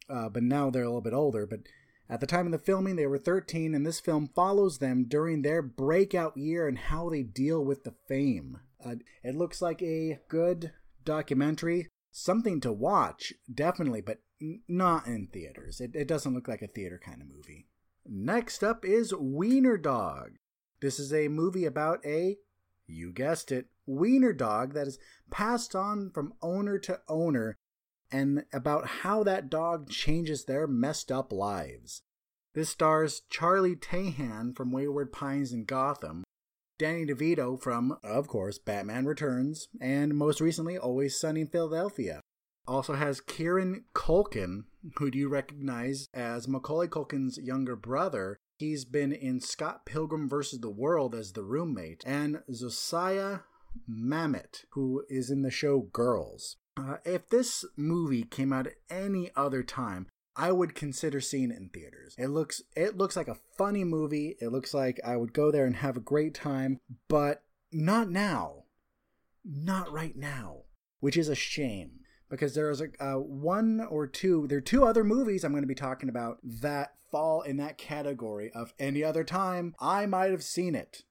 uh, 0.10 0.30
but 0.30 0.44
now 0.44 0.70
they're 0.70 0.84
a 0.84 0.88
little 0.88 1.02
bit 1.02 1.14
older. 1.14 1.46
But 1.46 1.62
at 2.10 2.20
the 2.20 2.28
time 2.28 2.46
of 2.46 2.52
the 2.52 2.58
filming, 2.58 2.96
they 2.96 3.08
were 3.08 3.18
13, 3.18 3.74
and 3.74 3.86
this 3.86 4.00
film 4.00 4.30
follows 4.36 4.80
them 4.80 5.06
during 5.08 5.42
their 5.42 5.62
breakout 5.62 6.36
year 6.36 6.68
and 6.68 6.78
how 6.78 7.10
they 7.10 7.24
deal 7.24 7.64
with 7.64 7.84
the 7.84 7.94
fame. 8.08 8.60
Uh, 8.84 8.96
it 9.24 9.36
looks 9.36 9.62
like 9.62 9.82
a 9.82 10.20
good 10.28 10.74
documentary, 11.06 11.88
something 12.12 12.60
to 12.62 12.72
watch, 12.72 13.34
definitely, 13.54 14.02
but 14.02 14.18
n- 14.42 14.62
not 14.68 15.06
in 15.06 15.28
theaters. 15.28 15.80
It, 15.80 15.92
it 15.94 16.08
doesn't 16.08 16.34
look 16.34 16.48
like 16.48 16.62
a 16.62 16.68
theater 16.68 17.00
kind 17.04 17.22
of 17.22 17.28
movie. 17.28 17.68
Next 18.06 18.64
up 18.64 18.84
is 18.84 19.14
Wiener 19.14 19.78
Dog. 19.78 20.32
This 20.82 21.00
is 21.00 21.14
a 21.14 21.28
movie 21.28 21.66
about 21.66 22.04
a 22.06 22.38
You 22.90 23.12
guessed 23.12 23.52
it, 23.52 23.68
wiener 23.86 24.34
dog 24.34 24.74
that 24.74 24.88
is 24.88 24.98
passed 25.30 25.76
on 25.76 26.10
from 26.10 26.34
owner 26.42 26.80
to 26.80 27.00
owner 27.08 27.56
and 28.12 28.46
about 28.52 28.88
how 28.88 29.24
that 29.24 29.50
dog 29.50 29.90
changes 29.90 30.46
their 30.46 30.66
messed 30.66 31.12
up 31.12 31.32
lives. 31.32 32.02
This 32.56 32.70
stars 32.70 33.22
Charlie 33.30 33.76
Tahan 33.76 34.56
from 34.56 34.72
Wayward 34.72 35.12
Pines 35.12 35.52
and 35.52 35.68
Gotham, 35.68 36.24
Danny 36.80 37.06
DeVito 37.06 37.62
from, 37.62 37.98
of 38.04 38.28
course, 38.28 38.58
Batman 38.58 39.06
Returns, 39.06 39.68
and 39.80 40.16
most 40.16 40.42
recently, 40.42 40.78
Always 40.78 41.20
Sunny 41.20 41.42
in 41.42 41.48
Philadelphia. 41.48 42.22
Also 42.68 42.94
has 42.94 43.22
Kieran 43.22 43.86
Culkin, 43.94 44.64
who 44.96 45.12
do 45.12 45.20
you 45.20 45.30
recognize 45.30 46.08
as 46.14 46.48
Macaulay 46.48 46.88
Culkin's 46.88 47.38
younger 47.38 47.76
brother. 47.76 48.38
He's 48.60 48.84
been 48.84 49.14
in 49.14 49.40
Scott 49.40 49.86
Pilgrim 49.86 50.28
vs. 50.28 50.60
the 50.60 50.70
World 50.70 51.16
as 51.16 51.32
the 51.32 51.44
roommate, 51.44 52.04
and 52.06 52.44
Josiah 52.52 53.40
Mamet, 53.90 54.66
who 54.72 55.06
is 55.08 55.30
in 55.30 55.44
the 55.44 55.50
show 55.50 55.88
Girls. 55.94 56.58
Uh, 56.76 56.98
if 57.06 57.30
this 57.30 57.64
movie 57.78 58.24
came 58.24 58.52
out 58.52 58.68
at 58.68 58.74
any 58.90 59.32
other 59.34 59.64
time, 59.64 60.08
I 60.36 60.52
would 60.52 60.76
consider 60.76 61.22
seeing 61.22 61.52
it 61.52 61.58
in 61.58 61.70
theaters. 61.70 62.16
It 62.18 62.28
looks 62.28 62.62
it 62.76 62.98
looks 62.98 63.16
like 63.16 63.30
a 63.30 63.40
funny 63.58 63.86
movie. 63.86 64.36
It 64.42 64.50
looks 64.50 64.74
like 64.74 65.00
I 65.06 65.16
would 65.16 65.32
go 65.32 65.52
there 65.52 65.66
and 65.66 65.78
have 65.78 65.96
a 65.96 66.02
great 66.02 66.34
time, 66.34 66.82
but 67.08 67.44
not 67.72 68.10
now. 68.10 68.66
Not 69.46 69.90
right 69.90 70.18
now, 70.18 70.64
which 71.00 71.16
is 71.16 71.30
a 71.30 71.36
shame 71.36 71.99
because 72.30 72.54
there's 72.54 72.82
a 72.82 72.88
uh, 73.00 73.16
one 73.16 73.82
or 73.90 74.08
two 74.08 74.48
there 74.48 74.60
are 74.60 74.62
two 74.62 74.86
other 74.86 75.04
movies 75.04 75.44
I'm 75.44 75.52
going 75.52 75.64
to 75.64 75.68
be 75.68 75.76
talking 75.76 76.10
about 76.10 76.40
that 76.44 76.94
fall 77.12 77.42
in 77.42 77.58
that 77.58 77.78
category 77.78 78.52
of 78.54 78.74
any 78.80 79.04
other 79.04 79.24
time 79.24 79.76
I 79.80 80.06
might 80.06 80.32
have 80.32 80.44
seen 80.44 80.76
it, 80.76 81.04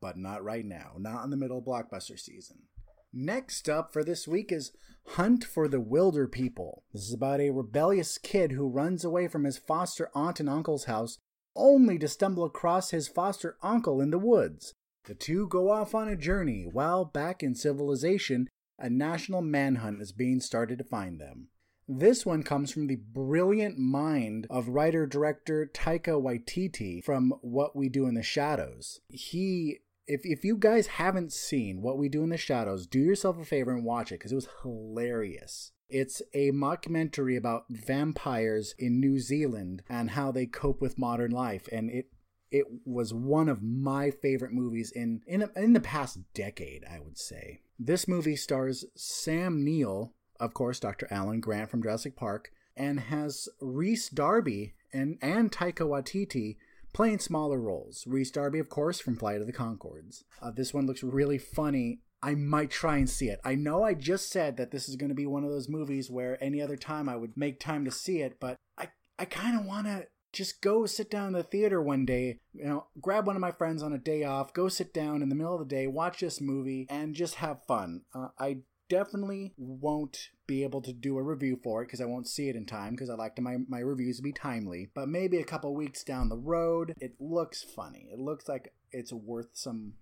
but 0.00 0.16
not 0.16 0.44
right 0.44 0.64
now, 0.64 0.92
not 0.98 1.24
in 1.24 1.30
the 1.30 1.36
middle 1.36 1.58
of 1.58 1.64
blockbuster 1.64 2.18
season. 2.18 2.64
Next 3.12 3.68
up 3.68 3.92
for 3.92 4.02
this 4.02 4.26
week 4.26 4.50
is 4.50 4.72
Hunt 5.08 5.44
for 5.44 5.68
the 5.68 5.80
Wilderpeople 5.80 6.82
This 6.92 7.02
is 7.02 7.14
about 7.14 7.40
a 7.40 7.50
rebellious 7.50 8.16
kid 8.18 8.52
who 8.52 8.68
runs 8.68 9.04
away 9.04 9.28
from 9.28 9.44
his 9.44 9.58
foster 9.58 10.10
aunt 10.14 10.40
and 10.40 10.48
uncle's 10.48 10.84
house 10.84 11.18
only 11.54 11.98
to 11.98 12.08
stumble 12.08 12.44
across 12.44 12.90
his 12.90 13.08
foster 13.08 13.56
uncle 13.62 14.00
in 14.00 14.10
the 14.10 14.18
woods. 14.18 14.72
The 15.04 15.14
two 15.14 15.48
go 15.48 15.70
off 15.70 15.94
on 15.94 16.08
a 16.08 16.16
journey 16.16 16.64
while 16.70 17.04
back 17.04 17.42
in 17.42 17.54
civilization, 17.54 18.48
a 18.82 18.90
national 18.90 19.40
manhunt 19.40 20.02
is 20.02 20.12
being 20.12 20.40
started 20.40 20.76
to 20.78 20.84
find 20.84 21.20
them. 21.20 21.48
This 21.88 22.26
one 22.26 22.42
comes 22.42 22.70
from 22.70 22.86
the 22.86 22.96
brilliant 22.96 23.78
mind 23.78 24.46
of 24.50 24.68
writer 24.68 25.06
director 25.06 25.70
Taika 25.72 26.20
Waititi 26.20 27.02
from 27.02 27.34
What 27.40 27.74
We 27.74 27.88
Do 27.88 28.06
in 28.06 28.14
the 28.14 28.22
Shadows. 28.22 29.00
He 29.08 29.78
if 30.06 30.22
if 30.24 30.44
you 30.44 30.56
guys 30.56 30.86
haven't 30.86 31.32
seen 31.32 31.80
What 31.80 31.98
We 31.98 32.08
Do 32.08 32.22
in 32.22 32.30
the 32.30 32.36
Shadows, 32.36 32.86
do 32.86 32.98
yourself 32.98 33.38
a 33.38 33.44
favor 33.44 33.72
and 33.72 33.84
watch 33.84 34.10
it 34.10 34.16
because 34.16 34.32
it 34.32 34.36
was 34.36 34.48
hilarious. 34.62 35.72
It's 35.88 36.22
a 36.32 36.52
mockumentary 36.52 37.36
about 37.36 37.66
vampires 37.68 38.74
in 38.78 38.98
New 38.98 39.18
Zealand 39.18 39.82
and 39.88 40.10
how 40.10 40.32
they 40.32 40.46
cope 40.46 40.80
with 40.80 40.98
modern 40.98 41.30
life, 41.30 41.68
and 41.70 41.90
it 41.90 42.06
it 42.52 42.66
was 42.84 43.14
one 43.14 43.48
of 43.48 43.62
my 43.62 44.10
favorite 44.10 44.52
movies 44.52 44.92
in 44.92 45.22
in 45.26 45.48
in 45.56 45.72
the 45.72 45.80
past 45.80 46.18
decade, 46.34 46.84
I 46.88 47.00
would 47.00 47.18
say. 47.18 47.60
This 47.78 48.06
movie 48.06 48.36
stars 48.36 48.84
Sam 48.94 49.64
Neill, 49.64 50.12
of 50.38 50.54
course, 50.54 50.78
Dr. 50.78 51.08
Alan 51.10 51.40
Grant 51.40 51.70
from 51.70 51.82
Jurassic 51.82 52.14
Park, 52.14 52.52
and 52.76 53.00
has 53.00 53.48
Rhys 53.60 54.08
Darby 54.08 54.74
and 54.92 55.18
and 55.22 55.50
Taika 55.50 55.86
Waititi 55.86 56.58
playing 56.92 57.20
smaller 57.20 57.58
roles. 57.58 58.04
Rhys 58.06 58.30
Darby, 58.30 58.58
of 58.58 58.68
course, 58.68 59.00
from 59.00 59.16
Flight 59.16 59.40
of 59.40 59.46
the 59.46 59.52
Conchords. 59.52 60.24
Uh, 60.40 60.50
this 60.50 60.74
one 60.74 60.86
looks 60.86 61.02
really 61.02 61.38
funny. 61.38 62.00
I 62.22 62.34
might 62.34 62.70
try 62.70 62.98
and 62.98 63.10
see 63.10 63.30
it. 63.30 63.40
I 63.44 63.56
know 63.56 63.82
I 63.82 63.94
just 63.94 64.30
said 64.30 64.56
that 64.58 64.70
this 64.70 64.88
is 64.88 64.96
going 64.96 65.08
to 65.08 65.14
be 65.14 65.26
one 65.26 65.42
of 65.42 65.50
those 65.50 65.68
movies 65.68 66.08
where 66.10 66.42
any 66.42 66.62
other 66.62 66.76
time 66.76 67.08
I 67.08 67.16
would 67.16 67.36
make 67.36 67.58
time 67.58 67.84
to 67.84 67.90
see 67.90 68.20
it, 68.20 68.38
but 68.38 68.56
I, 68.78 68.88
I 69.18 69.24
kind 69.24 69.58
of 69.58 69.64
want 69.64 69.86
to 69.86 70.06
just 70.32 70.62
go 70.62 70.86
sit 70.86 71.10
down 71.10 71.28
in 71.28 71.32
the 71.34 71.42
theater 71.42 71.80
one 71.80 72.04
day, 72.04 72.40
you 72.54 72.64
know, 72.64 72.86
grab 73.00 73.26
one 73.26 73.36
of 73.36 73.40
my 73.40 73.52
friends 73.52 73.82
on 73.82 73.92
a 73.92 73.98
day 73.98 74.24
off, 74.24 74.54
go 74.54 74.68
sit 74.68 74.94
down 74.94 75.22
in 75.22 75.28
the 75.28 75.34
middle 75.34 75.54
of 75.54 75.60
the 75.60 75.74
day, 75.74 75.86
watch 75.86 76.20
this 76.20 76.40
movie, 76.40 76.86
and 76.88 77.14
just 77.14 77.36
have 77.36 77.64
fun. 77.66 78.02
Uh, 78.14 78.28
I 78.38 78.58
definitely 78.88 79.54
won't 79.56 80.30
be 80.46 80.62
able 80.62 80.82
to 80.82 80.92
do 80.92 81.16
a 81.16 81.22
review 81.22 81.58
for 81.62 81.82
it 81.82 81.86
because 81.86 82.00
I 82.00 82.06
won't 82.06 82.28
see 82.28 82.48
it 82.48 82.56
in 82.56 82.66
time 82.66 82.90
because 82.90 83.08
I 83.08 83.14
like 83.14 83.36
to 83.36 83.42
my, 83.42 83.56
my 83.68 83.78
reviews 83.78 84.18
to 84.18 84.22
be 84.22 84.32
timely. 84.32 84.90
But 84.94 85.08
maybe 85.08 85.38
a 85.38 85.44
couple 85.44 85.74
weeks 85.74 86.02
down 86.04 86.28
the 86.28 86.36
road, 86.36 86.94
it 87.00 87.14
looks 87.18 87.62
funny. 87.62 88.08
It 88.12 88.18
looks 88.18 88.48
like 88.48 88.74
it's 88.90 89.12
worth 89.12 89.48
some. 89.52 89.94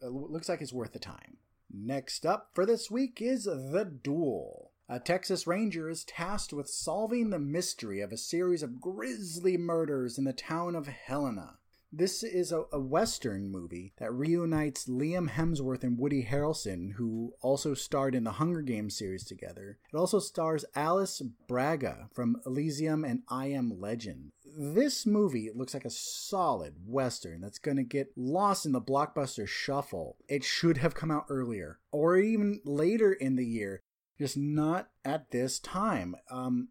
It 0.00 0.12
looks 0.12 0.48
like 0.48 0.60
it's 0.60 0.72
worth 0.72 0.92
the 0.92 0.98
time. 0.98 1.38
Next 1.70 2.24
up 2.24 2.50
for 2.54 2.64
this 2.64 2.90
week 2.90 3.20
is 3.20 3.44
The 3.44 3.84
Duel. 4.02 4.67
A 4.90 4.98
Texas 4.98 5.46
Ranger 5.46 5.90
is 5.90 6.02
tasked 6.02 6.54
with 6.54 6.66
solving 6.66 7.28
the 7.28 7.38
mystery 7.38 8.00
of 8.00 8.10
a 8.10 8.16
series 8.16 8.62
of 8.62 8.80
grisly 8.80 9.58
murders 9.58 10.16
in 10.16 10.24
the 10.24 10.32
town 10.32 10.74
of 10.74 10.86
Helena. 10.86 11.58
This 11.92 12.22
is 12.22 12.52
a, 12.52 12.64
a, 12.72 12.80
Western 12.80 13.50
movie 13.50 13.92
that 13.98 14.12
reunites 14.12 14.86
Liam 14.86 15.28
Hemsworth 15.30 15.82
and 15.82 15.98
Woody 15.98 16.24
Harrelson, 16.24 16.92
who 16.94 17.34
also 17.42 17.74
starred 17.74 18.14
in 18.14 18.24
the 18.24 18.32
Hunger 18.32 18.62
Games 18.62 18.96
series 18.96 19.24
together. 19.24 19.78
It 19.92 19.96
also 19.96 20.20
stars 20.20 20.64
Alice 20.74 21.20
Braga 21.46 22.08
from 22.14 22.40
Elysium 22.46 23.04
and 23.04 23.22
I 23.28 23.48
Am 23.48 23.78
Legend. 23.78 24.32
This 24.44 25.04
movie 25.04 25.50
looks 25.54 25.74
like 25.74 25.84
a 25.84 25.90
solid 25.90 26.76
Western 26.86 27.42
that's 27.42 27.58
going 27.58 27.76
to 27.76 27.84
get 27.84 28.12
lost 28.16 28.64
in 28.64 28.72
the 28.72 28.80
blockbuster 28.80 29.46
shuffle. 29.46 30.16
It 30.28 30.44
should 30.44 30.78
have 30.78 30.94
come 30.94 31.10
out 31.10 31.26
earlier 31.28 31.78
or 31.90 32.16
even 32.16 32.60
later 32.64 33.12
in 33.12 33.36
the 33.36 33.46
year, 33.46 33.82
just 34.18 34.36
not 34.36 34.88
at 35.04 35.30
this 35.30 35.58
time. 35.58 36.16
Um, 36.30 36.68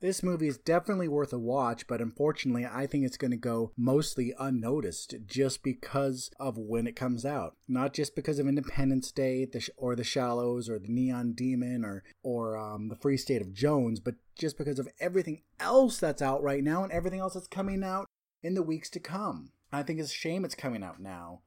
this 0.00 0.22
movie 0.22 0.46
is 0.46 0.58
definitely 0.58 1.08
worth 1.08 1.32
a 1.32 1.38
watch, 1.38 1.86
but 1.86 2.02
unfortunately, 2.02 2.66
I 2.66 2.86
think 2.86 3.04
it's 3.04 3.16
going 3.16 3.30
to 3.30 3.36
go 3.36 3.72
mostly 3.76 4.34
unnoticed 4.38 5.14
just 5.26 5.62
because 5.62 6.30
of 6.38 6.58
when 6.58 6.86
it 6.86 6.94
comes 6.94 7.24
out. 7.24 7.56
Not 7.66 7.94
just 7.94 8.14
because 8.14 8.38
of 8.38 8.46
Independence 8.46 9.10
Day 9.10 9.48
or 9.76 9.96
The 9.96 10.04
Shallows 10.04 10.68
or 10.68 10.78
The 10.78 10.88
Neon 10.88 11.32
Demon 11.32 11.84
or, 11.84 12.04
or 12.22 12.58
um, 12.58 12.88
The 12.88 12.96
Free 12.96 13.16
State 13.16 13.40
of 13.40 13.54
Jones, 13.54 13.98
but 13.98 14.16
just 14.38 14.58
because 14.58 14.78
of 14.78 14.88
everything 15.00 15.42
else 15.58 15.98
that's 15.98 16.22
out 16.22 16.42
right 16.42 16.62
now 16.62 16.82
and 16.82 16.92
everything 16.92 17.20
else 17.20 17.34
that's 17.34 17.48
coming 17.48 17.82
out 17.82 18.06
in 18.42 18.54
the 18.54 18.62
weeks 18.62 18.90
to 18.90 19.00
come. 19.00 19.50
I 19.72 19.82
think 19.82 19.98
it's 19.98 20.12
a 20.12 20.14
shame 20.14 20.44
it's 20.44 20.54
coming 20.54 20.82
out 20.82 21.00
now 21.00 21.40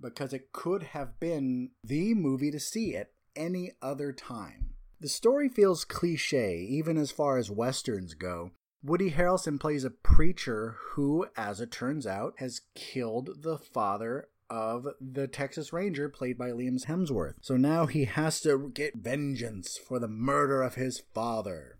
because 0.00 0.32
it 0.32 0.52
could 0.52 0.82
have 0.82 1.18
been 1.18 1.70
the 1.82 2.14
movie 2.14 2.50
to 2.50 2.60
see 2.60 2.96
at 2.96 3.10
any 3.36 3.72
other 3.82 4.12
time. 4.12 4.70
The 5.00 5.08
story 5.08 5.48
feels 5.48 5.84
cliche, 5.84 6.58
even 6.58 6.96
as 6.96 7.10
far 7.10 7.36
as 7.36 7.50
westerns 7.50 8.14
go. 8.14 8.52
Woody 8.82 9.10
Harrelson 9.10 9.60
plays 9.60 9.84
a 9.84 9.90
preacher 9.90 10.76
who, 10.92 11.26
as 11.36 11.60
it 11.60 11.70
turns 11.70 12.06
out, 12.06 12.34
has 12.38 12.62
killed 12.74 13.42
the 13.42 13.58
father 13.58 14.28
of 14.48 14.86
the 15.00 15.26
Texas 15.26 15.72
Ranger 15.72 16.08
played 16.08 16.38
by 16.38 16.50
Liam 16.50 16.84
Hemsworth. 16.84 17.34
So 17.40 17.56
now 17.56 17.86
he 17.86 18.04
has 18.04 18.40
to 18.42 18.70
get 18.72 18.96
vengeance 18.96 19.76
for 19.76 19.98
the 19.98 20.08
murder 20.08 20.62
of 20.62 20.76
his 20.76 21.02
father. 21.12 21.78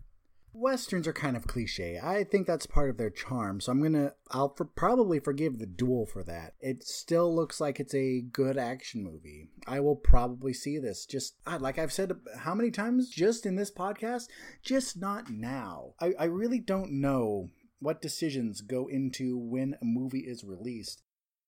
Westerns 0.59 1.07
are 1.07 1.13
kind 1.13 1.37
of 1.37 1.45
cliche. 1.45 1.99
I 2.01 2.23
think 2.23 2.47
that's 2.47 2.65
part 2.65 2.89
of 2.89 2.97
their 2.97 3.11
charm, 3.11 3.61
so 3.61 3.71
I'm 3.71 3.81
gonna, 3.81 4.13
I'll 4.31 4.55
for, 4.55 4.65
probably 4.65 5.19
forgive 5.19 5.59
the 5.59 5.67
duel 5.67 6.07
for 6.07 6.23
that. 6.23 6.55
It 6.59 6.83
still 6.83 7.33
looks 7.33 7.61
like 7.61 7.79
it's 7.79 7.93
a 7.93 8.21
good 8.21 8.57
action 8.57 9.03
movie. 9.03 9.49
I 9.67 9.81
will 9.81 9.95
probably 9.95 10.53
see 10.53 10.79
this. 10.79 11.05
Just 11.05 11.35
like 11.59 11.77
I've 11.77 11.93
said 11.93 12.13
how 12.39 12.55
many 12.55 12.71
times 12.71 13.09
just 13.09 13.45
in 13.45 13.55
this 13.55 13.71
podcast, 13.71 14.23
just 14.63 14.99
not 14.99 15.29
now. 15.29 15.93
I, 16.01 16.13
I 16.19 16.25
really 16.25 16.59
don't 16.59 17.01
know 17.01 17.49
what 17.79 18.01
decisions 18.01 18.61
go 18.61 18.87
into 18.87 19.37
when 19.37 19.75
a 19.79 19.85
movie 19.85 20.25
is 20.25 20.43
released. 20.43 21.03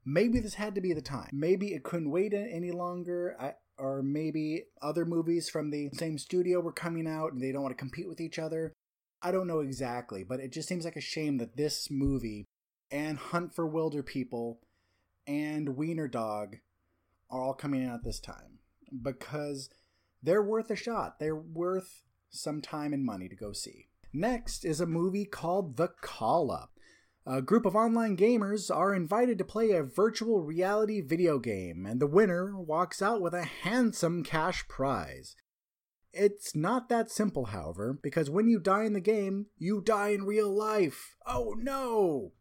Maybe 0.05 0.39
this 0.39 0.53
had 0.53 0.75
to 0.75 0.81
be 0.81 0.93
the 0.93 1.01
time. 1.01 1.29
Maybe 1.33 1.73
it 1.73 1.83
couldn't 1.83 2.11
wait 2.11 2.33
any 2.35 2.71
longer. 2.71 3.35
I, 3.39 3.53
or 3.79 4.03
maybe 4.03 4.65
other 4.81 5.05
movies 5.05 5.49
from 5.49 5.71
the 5.71 5.89
same 5.93 6.19
studio 6.19 6.59
were 6.59 6.71
coming 6.71 7.07
out 7.07 7.33
and 7.33 7.41
they 7.41 7.51
don't 7.51 7.63
want 7.63 7.75
to 7.75 7.81
compete 7.81 8.07
with 8.07 8.21
each 8.21 8.37
other. 8.37 8.73
I 9.21 9.31
don't 9.31 9.47
know 9.47 9.59
exactly, 9.59 10.23
but 10.23 10.39
it 10.39 10.51
just 10.51 10.67
seems 10.67 10.85
like 10.85 10.95
a 10.95 11.01
shame 11.01 11.37
that 11.37 11.57
this 11.57 11.89
movie 11.91 12.47
and 12.91 13.17
Hunt 13.17 13.53
for 13.53 13.69
Wilderpeople 13.69 14.57
and 15.27 15.75
Wiener 15.75 16.07
Dog 16.07 16.57
are 17.29 17.41
all 17.41 17.53
coming 17.53 17.85
out 17.85 17.95
at 17.95 18.03
this 18.03 18.19
time 18.19 18.59
because 19.03 19.69
they're 20.23 20.41
worth 20.41 20.71
a 20.71 20.75
shot. 20.75 21.19
They're 21.19 21.35
worth 21.35 22.03
some 22.29 22.61
time 22.61 22.93
and 22.93 23.05
money 23.05 23.27
to 23.29 23.35
go 23.35 23.53
see. 23.53 23.89
Next 24.13 24.65
is 24.65 24.81
a 24.81 24.87
movie 24.87 25.25
called 25.25 25.77
The 25.77 25.89
Call 26.01 26.51
Up. 26.51 26.71
A 27.25 27.41
group 27.41 27.65
of 27.65 27.75
online 27.75 28.17
gamers 28.17 28.75
are 28.75 28.95
invited 28.95 29.37
to 29.37 29.43
play 29.43 29.71
a 29.71 29.83
virtual 29.83 30.41
reality 30.41 30.99
video 31.01 31.37
game, 31.37 31.85
and 31.85 31.99
the 31.99 32.07
winner 32.07 32.59
walks 32.59 33.01
out 33.01 33.21
with 33.21 33.35
a 33.35 33.43
handsome 33.43 34.23
cash 34.23 34.67
prize. 34.67 35.35
It's 36.13 36.55
not 36.55 36.89
that 36.89 37.11
simple, 37.11 37.45
however, 37.45 37.97
because 38.01 38.29
when 38.29 38.47
you 38.47 38.59
die 38.59 38.83
in 38.83 38.93
the 38.93 38.99
game, 38.99 39.47
you 39.57 39.81
die 39.81 40.09
in 40.09 40.23
real 40.23 40.49
life. 40.49 41.15
Oh 41.25 41.55
no! 41.57 42.33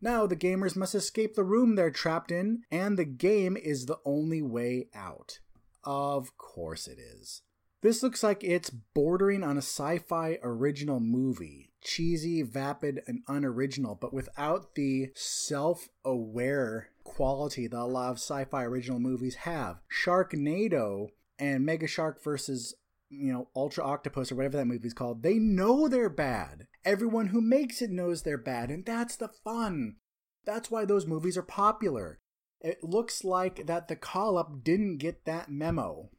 Now 0.00 0.26
the 0.26 0.36
gamers 0.36 0.76
must 0.76 0.94
escape 0.94 1.34
the 1.34 1.44
room 1.44 1.74
they're 1.74 1.90
trapped 1.90 2.30
in, 2.30 2.62
and 2.70 2.98
the 2.98 3.04
game 3.04 3.56
is 3.56 3.86
the 3.86 3.98
only 4.04 4.42
way 4.42 4.88
out. 4.94 5.40
Of 5.84 6.36
course 6.36 6.86
it 6.86 6.98
is. 6.98 7.42
This 7.82 8.02
looks 8.02 8.22
like 8.22 8.42
it's 8.42 8.70
bordering 8.70 9.44
on 9.44 9.56
a 9.56 9.62
sci 9.62 9.98
fi 9.98 10.38
original 10.42 11.00
movie. 11.00 11.72
Cheesy, 11.82 12.42
vapid, 12.42 13.02
and 13.06 13.20
unoriginal, 13.28 13.94
but 13.94 14.12
without 14.12 14.74
the 14.74 15.10
self 15.14 15.88
aware 16.04 16.88
quality 17.04 17.68
that 17.68 17.78
a 17.78 17.84
lot 17.84 18.10
of 18.10 18.16
sci 18.18 18.44
fi 18.44 18.64
original 18.64 18.98
movies 18.98 19.36
have. 19.36 19.80
Sharknado 19.88 21.08
and 21.38 21.64
Mega 21.64 21.86
Shark 21.86 22.22
versus 22.22 22.74
you 23.08 23.32
know, 23.32 23.48
Ultra 23.54 23.84
Octopus 23.84 24.32
or 24.32 24.36
whatever 24.36 24.56
that 24.56 24.66
movie's 24.66 24.94
called, 24.94 25.22
they 25.22 25.34
know 25.34 25.88
they're 25.88 26.10
bad. 26.10 26.66
Everyone 26.84 27.28
who 27.28 27.40
makes 27.40 27.80
it 27.82 27.90
knows 27.90 28.22
they're 28.22 28.38
bad, 28.38 28.70
and 28.70 28.84
that's 28.84 29.16
the 29.16 29.28
fun. 29.28 29.96
That's 30.44 30.70
why 30.70 30.84
those 30.84 31.06
movies 31.06 31.36
are 31.36 31.42
popular. 31.42 32.20
It 32.60 32.82
looks 32.82 33.24
like 33.24 33.66
that 33.66 33.88
the 33.88 33.96
call 33.96 34.38
up 34.38 34.64
didn't 34.64 34.98
get 34.98 35.24
that 35.24 35.50
memo. 35.50 36.10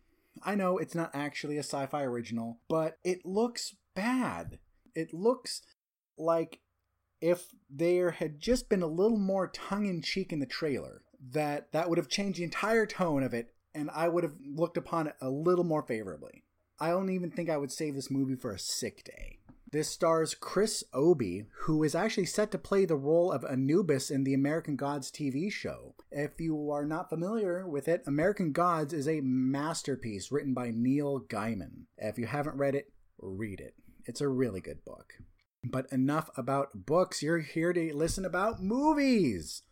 I 0.44 0.56
know 0.56 0.78
it's 0.78 0.96
not 0.96 1.12
actually 1.14 1.58
a 1.58 1.64
sci 1.64 1.86
fi 1.88 2.04
original, 2.04 2.60
but 2.70 2.98
it 3.04 3.26
looks 3.26 3.76
bad. 3.96 4.60
It 4.94 5.14
looks 5.14 5.62
like 6.18 6.60
if 7.22 7.48
there 7.70 8.12
had 8.12 8.40
just 8.40 8.70
been 8.70 8.84
a 8.84 8.88
little 8.88 9.18
more 9.18 9.48
tongue 9.48 9.88
in 9.88 10.02
cheek 10.02 10.32
in 10.32 10.40
the 10.40 10.46
trailer, 10.46 11.02
that 11.32 11.72
that 11.72 11.90
would 11.90 11.98
have 11.98 12.10
changed 12.10 12.40
the 12.40 12.44
entire 12.44 12.86
tone 12.86 13.24
of 13.24 13.34
it, 13.34 13.50
and 13.74 13.90
I 13.92 14.08
would 14.08 14.24
have 14.24 14.36
looked 14.46 14.78
upon 14.78 15.08
it 15.08 15.16
a 15.20 15.30
little 15.30 15.64
more 15.64 15.82
favorably. 15.82 16.44
I 16.80 16.90
don't 16.90 17.10
even 17.10 17.32
think 17.32 17.50
I 17.50 17.58
would 17.58 17.72
save 17.72 17.96
this 17.96 18.12
movie 18.12 18.36
for 18.36 18.52
a 18.52 18.60
sick 18.60 19.04
day. 19.04 19.40
This 19.72 19.90
stars 19.90 20.34
Chris 20.34 20.84
Obi, 20.94 21.48
who 21.62 21.84
is 21.84 21.96
actually 21.96 22.28
set 22.28 22.52
to 22.52 22.58
play 22.58 22.86
the 22.86 22.96
role 22.96 23.32
of 23.32 23.44
Anubis 23.44 24.10
in 24.10 24.24
the 24.24 24.34
American 24.34 24.76
Gods 24.76 25.12
TV 25.12 25.52
show. 25.52 25.96
If 26.12 26.40
you 26.40 26.72
are 26.72 26.86
not 26.86 27.10
familiar 27.10 27.68
with 27.68 27.88
it, 27.88 28.04
American 28.08 28.54
Gods 28.54 28.94
is 28.94 29.08
a 29.08 29.22
masterpiece 29.22 30.32
written 30.32 30.54
by 30.54 30.72
Neil 30.74 31.20
Gaiman. 31.20 31.88
If 31.98 32.18
you 32.18 32.28
haven't 32.28 32.58
read 32.58 32.76
it, 32.76 32.94
read 33.20 33.60
it. 33.60 33.74
It's 34.06 34.22
a 34.22 34.30
really 34.30 34.62
good 34.62 34.86
book. 34.86 35.14
But 35.64 35.92
enough 35.92 36.30
about 36.38 36.86
books. 36.86 37.22
You're 37.22 37.40
here 37.40 37.74
to 37.74 37.94
listen 37.94 38.24
about 38.24 38.62
movies. 38.62 39.64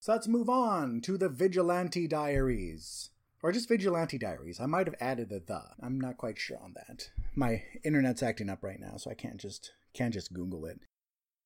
So 0.00 0.12
let's 0.12 0.28
move 0.28 0.48
on 0.48 1.00
to 1.00 1.16
the 1.16 1.28
Vigilante 1.28 2.06
Diaries 2.06 3.10
or 3.42 3.52
just 3.52 3.68
Vigilante 3.68 4.18
Diaries. 4.18 4.60
I 4.60 4.66
might 4.66 4.86
have 4.86 4.96
added 5.00 5.28
the 5.28 5.40
the. 5.40 5.62
I'm 5.82 6.00
not 6.00 6.16
quite 6.16 6.38
sure 6.38 6.58
on 6.62 6.74
that. 6.74 7.10
My 7.34 7.62
internet's 7.82 8.22
acting 8.22 8.48
up 8.48 8.62
right 8.62 8.80
now, 8.80 8.96
so 8.96 9.10
I 9.10 9.14
can't 9.14 9.38
just 9.38 9.72
can't 9.92 10.14
just 10.14 10.32
Google 10.32 10.64
it. 10.66 10.80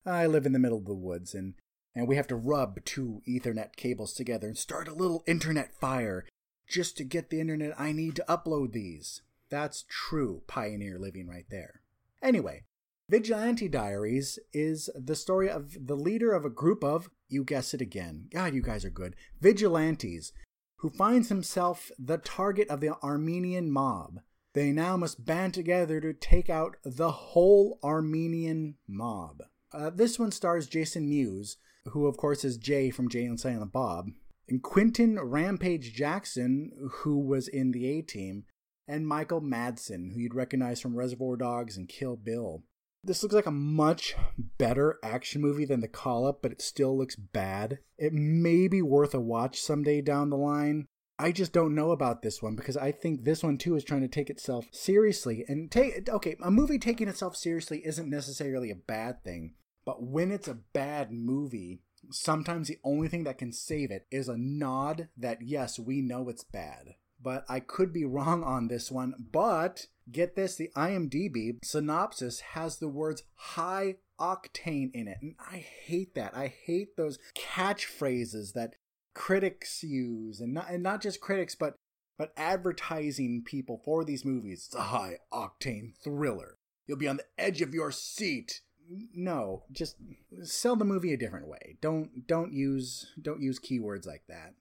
I 0.05 0.25
live 0.27 0.45
in 0.45 0.53
the 0.53 0.59
middle 0.59 0.77
of 0.77 0.85
the 0.85 0.93
woods, 0.93 1.33
and 1.33 1.55
and 1.95 2.07
we 2.07 2.15
have 2.15 2.27
to 2.27 2.35
rub 2.35 2.85
two 2.85 3.21
Ethernet 3.27 3.75
cables 3.75 4.13
together 4.13 4.47
and 4.47 4.57
start 4.57 4.87
a 4.87 4.93
little 4.93 5.23
internet 5.25 5.73
fire 5.73 6.25
just 6.67 6.95
to 6.97 7.03
get 7.03 7.29
the 7.29 7.39
internet 7.39 7.79
I 7.79 7.91
need 7.91 8.15
to 8.17 8.25
upload 8.29 8.73
these. 8.73 9.21
That's 9.49 9.85
true 9.89 10.43
pioneer 10.47 10.99
living 10.99 11.27
right 11.27 11.45
there. 11.49 11.81
Anyway, 12.21 12.63
Vigilante 13.09 13.69
Diaries 13.69 14.37
is 14.53 14.89
the 14.93 15.15
story 15.15 15.49
of 15.49 15.87
the 15.87 15.95
leader 15.95 16.33
of 16.33 16.43
a 16.43 16.49
group 16.49 16.83
of, 16.83 17.09
you 17.29 17.43
guess 17.43 17.73
it 17.73 17.81
again, 17.81 18.27
God, 18.31 18.53
you 18.53 18.61
guys 18.61 18.83
are 18.83 18.89
good, 18.89 19.15
vigilantes 19.39 20.33
who 20.77 20.89
finds 20.89 21.29
himself 21.29 21.91
the 21.97 22.17
target 22.17 22.69
of 22.69 22.79
the 22.79 22.93
Armenian 23.03 23.71
mob. 23.71 24.19
They 24.53 24.71
now 24.71 24.97
must 24.97 25.25
band 25.25 25.53
together 25.53 26.01
to 26.01 26.13
take 26.13 26.49
out 26.49 26.77
the 26.83 27.11
whole 27.11 27.79
Armenian 27.83 28.75
mob. 28.87 29.43
Uh, 29.71 29.89
this 29.89 30.17
one 30.17 30.31
stars 30.31 30.67
Jason 30.67 31.07
Mewes, 31.07 31.57
who 31.89 32.07
of 32.07 32.17
course 32.17 32.43
is 32.43 32.57
Jay 32.57 32.89
from 32.89 33.09
Jay 33.09 33.25
and 33.25 33.39
Silent 33.39 33.71
Bob, 33.71 34.09
and 34.47 34.63
Quinton 34.63 35.19
Rampage 35.19 35.93
Jackson, 35.93 36.71
who 36.91 37.19
was 37.19 37.47
in 37.47 37.71
the 37.71 37.87
A 37.97 38.01
Team, 38.01 38.45
and 38.87 39.07
Michael 39.07 39.41
Madsen, 39.41 40.13
who 40.13 40.19
you'd 40.19 40.33
recognize 40.33 40.79
from 40.79 40.95
Reservoir 40.95 41.35
Dogs 41.35 41.75
and 41.75 41.89
Kill 41.89 42.15
Bill. 42.15 42.63
This 43.07 43.23
looks 43.23 43.35
like 43.35 43.45
a 43.45 43.51
much 43.51 44.17
better 44.37 44.99
action 45.01 45.39
movie 45.39 45.63
than 45.63 45.79
The 45.79 45.87
Call 45.87 46.27
Up, 46.27 46.41
but 46.41 46.51
it 46.51 46.61
still 46.61 46.97
looks 46.97 47.15
bad. 47.15 47.79
It 47.97 48.11
may 48.11 48.67
be 48.67 48.81
worth 48.81 49.13
a 49.13 49.19
watch 49.21 49.61
someday 49.61 50.01
down 50.01 50.29
the 50.29 50.35
line. 50.35 50.87
I 51.17 51.31
just 51.31 51.53
don't 51.53 51.73
know 51.73 51.91
about 51.91 52.21
this 52.21 52.41
one 52.41 52.57
because 52.57 52.75
I 52.75 52.91
think 52.91 53.23
this 53.23 53.43
one 53.43 53.57
too 53.57 53.77
is 53.77 53.85
trying 53.85 54.01
to 54.01 54.09
take 54.09 54.29
itself 54.29 54.65
seriously. 54.73 55.45
And 55.47 55.71
take 55.71 56.09
okay, 56.09 56.35
a 56.43 56.51
movie 56.51 56.77
taking 56.77 57.07
itself 57.07 57.37
seriously 57.37 57.81
isn't 57.85 58.09
necessarily 58.09 58.71
a 58.71 58.75
bad 58.75 59.23
thing, 59.23 59.53
but 59.85 60.03
when 60.03 60.29
it's 60.29 60.49
a 60.49 60.59
bad 60.73 61.09
movie, 61.09 61.79
sometimes 62.11 62.67
the 62.67 62.79
only 62.83 63.07
thing 63.07 63.23
that 63.23 63.37
can 63.37 63.53
save 63.53 63.89
it 63.89 64.05
is 64.11 64.27
a 64.27 64.37
nod 64.37 65.07
that 65.15 65.41
yes, 65.41 65.79
we 65.79 66.01
know 66.01 66.27
it's 66.27 66.43
bad. 66.43 66.95
But 67.23 67.45
I 67.47 67.61
could 67.61 67.93
be 67.93 68.03
wrong 68.03 68.43
on 68.43 68.67
this 68.67 68.91
one, 68.91 69.13
but 69.31 69.87
get 70.11 70.35
this 70.35 70.55
the 70.55 70.69
IMDb 70.75 71.57
synopsis 71.63 72.39
has 72.39 72.77
the 72.77 72.87
words 72.87 73.23
high 73.35 73.95
octane 74.19 74.91
in 74.93 75.07
it. 75.07 75.17
And 75.21 75.35
I 75.39 75.57
hate 75.57 76.15
that. 76.15 76.35
I 76.35 76.47
hate 76.47 76.95
those 76.97 77.19
catchphrases 77.35 78.53
that 78.53 78.75
critics 79.13 79.83
use 79.83 80.39
and 80.39 80.53
not 80.53 80.69
and 80.69 80.83
not 80.83 81.01
just 81.01 81.19
critics 81.19 81.55
but 81.55 81.75
but 82.17 82.33
advertising 82.37 83.43
people 83.45 83.81
for 83.83 84.03
these 84.03 84.25
movies. 84.25 84.65
It's 84.67 84.75
a 84.75 84.81
high 84.81 85.17
octane 85.31 85.95
thriller. 86.03 86.57
You'll 86.87 86.97
be 86.97 87.07
on 87.07 87.17
the 87.17 87.25
edge 87.37 87.61
of 87.61 87.73
your 87.73 87.91
seat. 87.91 88.61
No, 89.13 89.63
just 89.71 89.97
sell 90.43 90.75
the 90.75 90.85
movie 90.85 91.13
a 91.13 91.17
different 91.17 91.47
way. 91.47 91.77
Don't 91.81 92.25
don't 92.27 92.53
use 92.53 93.13
don't 93.21 93.41
use 93.41 93.59
keywords 93.59 94.07
like 94.07 94.23
that. 94.27 94.53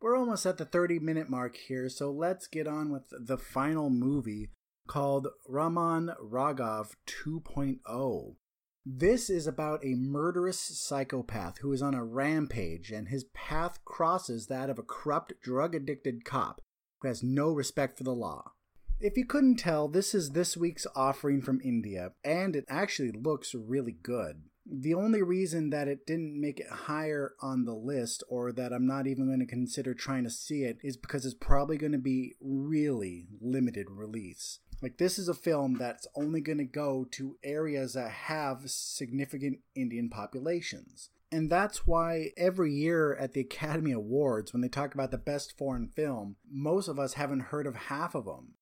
We're 0.00 0.16
almost 0.16 0.46
at 0.46 0.58
the 0.58 0.64
30 0.64 0.98
minute 0.98 1.30
mark 1.30 1.56
here, 1.56 1.88
so 1.88 2.10
let's 2.10 2.48
get 2.48 2.66
on 2.66 2.90
with 2.90 3.04
the 3.12 3.38
final 3.38 3.88
movie 3.88 4.50
called 4.86 5.28
Raman 5.48 6.12
Raghav 6.22 6.92
2.0. 7.06 8.36
This 8.84 9.30
is 9.30 9.46
about 9.46 9.84
a 9.84 9.94
murderous 9.94 10.58
psychopath 10.58 11.58
who 11.58 11.72
is 11.72 11.82
on 11.82 11.94
a 11.94 12.04
rampage, 12.04 12.90
and 12.90 13.08
his 13.08 13.24
path 13.32 13.78
crosses 13.84 14.48
that 14.48 14.68
of 14.68 14.78
a 14.78 14.82
corrupt, 14.82 15.34
drug 15.40 15.74
addicted 15.74 16.24
cop 16.24 16.60
who 17.00 17.08
has 17.08 17.22
no 17.22 17.50
respect 17.52 17.96
for 17.96 18.04
the 18.04 18.14
law. 18.14 18.52
If 19.00 19.16
you 19.16 19.24
couldn't 19.24 19.56
tell, 19.56 19.88
this 19.88 20.14
is 20.14 20.30
this 20.30 20.56
week's 20.56 20.86
offering 20.94 21.42
from 21.42 21.60
India, 21.64 22.12
and 22.24 22.54
it 22.54 22.64
actually 22.68 23.12
looks 23.12 23.54
really 23.54 23.96
good. 24.02 24.44
The 24.64 24.94
only 24.94 25.22
reason 25.22 25.70
that 25.70 25.88
it 25.88 26.06
didn't 26.06 26.40
make 26.40 26.60
it 26.60 26.68
higher 26.68 27.34
on 27.40 27.64
the 27.64 27.74
list, 27.74 28.22
or 28.28 28.52
that 28.52 28.72
I'm 28.72 28.86
not 28.86 29.08
even 29.08 29.26
going 29.26 29.40
to 29.40 29.46
consider 29.46 29.92
trying 29.92 30.22
to 30.24 30.30
see 30.30 30.62
it, 30.62 30.78
is 30.84 30.96
because 30.96 31.24
it's 31.24 31.34
probably 31.34 31.78
going 31.78 31.92
to 31.92 31.98
be 31.98 32.34
really 32.40 33.26
limited 33.40 33.86
release. 33.90 34.60
Like, 34.82 34.98
this 34.98 35.18
is 35.18 35.28
a 35.28 35.34
film 35.34 35.74
that's 35.74 36.08
only 36.16 36.40
going 36.40 36.58
to 36.58 36.64
go 36.64 37.06
to 37.12 37.36
areas 37.44 37.94
that 37.94 38.10
have 38.10 38.62
significant 38.66 39.60
Indian 39.76 40.10
populations. 40.10 41.10
And 41.30 41.48
that's 41.48 41.86
why 41.86 42.32
every 42.36 42.72
year 42.72 43.14
at 43.14 43.32
the 43.32 43.40
Academy 43.40 43.92
Awards, 43.92 44.52
when 44.52 44.60
they 44.60 44.68
talk 44.68 44.92
about 44.92 45.10
the 45.10 45.18
best 45.18 45.56
foreign 45.56 45.88
film, 45.88 46.36
most 46.50 46.88
of 46.88 46.98
us 46.98 47.14
haven't 47.14 47.40
heard 47.40 47.66
of 47.66 47.74
half 47.74 48.14
of 48.14 48.26
them. 48.26 48.54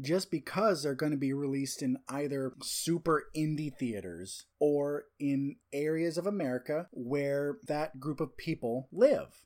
Just 0.00 0.30
because 0.30 0.82
they're 0.82 0.94
going 0.94 1.12
to 1.12 1.18
be 1.18 1.32
released 1.32 1.82
in 1.82 1.98
either 2.08 2.54
super 2.62 3.26
indie 3.36 3.72
theaters 3.72 4.46
or 4.58 5.04
in 5.20 5.56
areas 5.72 6.18
of 6.18 6.26
America 6.26 6.88
where 6.92 7.58
that 7.68 8.00
group 8.00 8.20
of 8.20 8.36
people 8.36 8.88
live. 8.90 9.44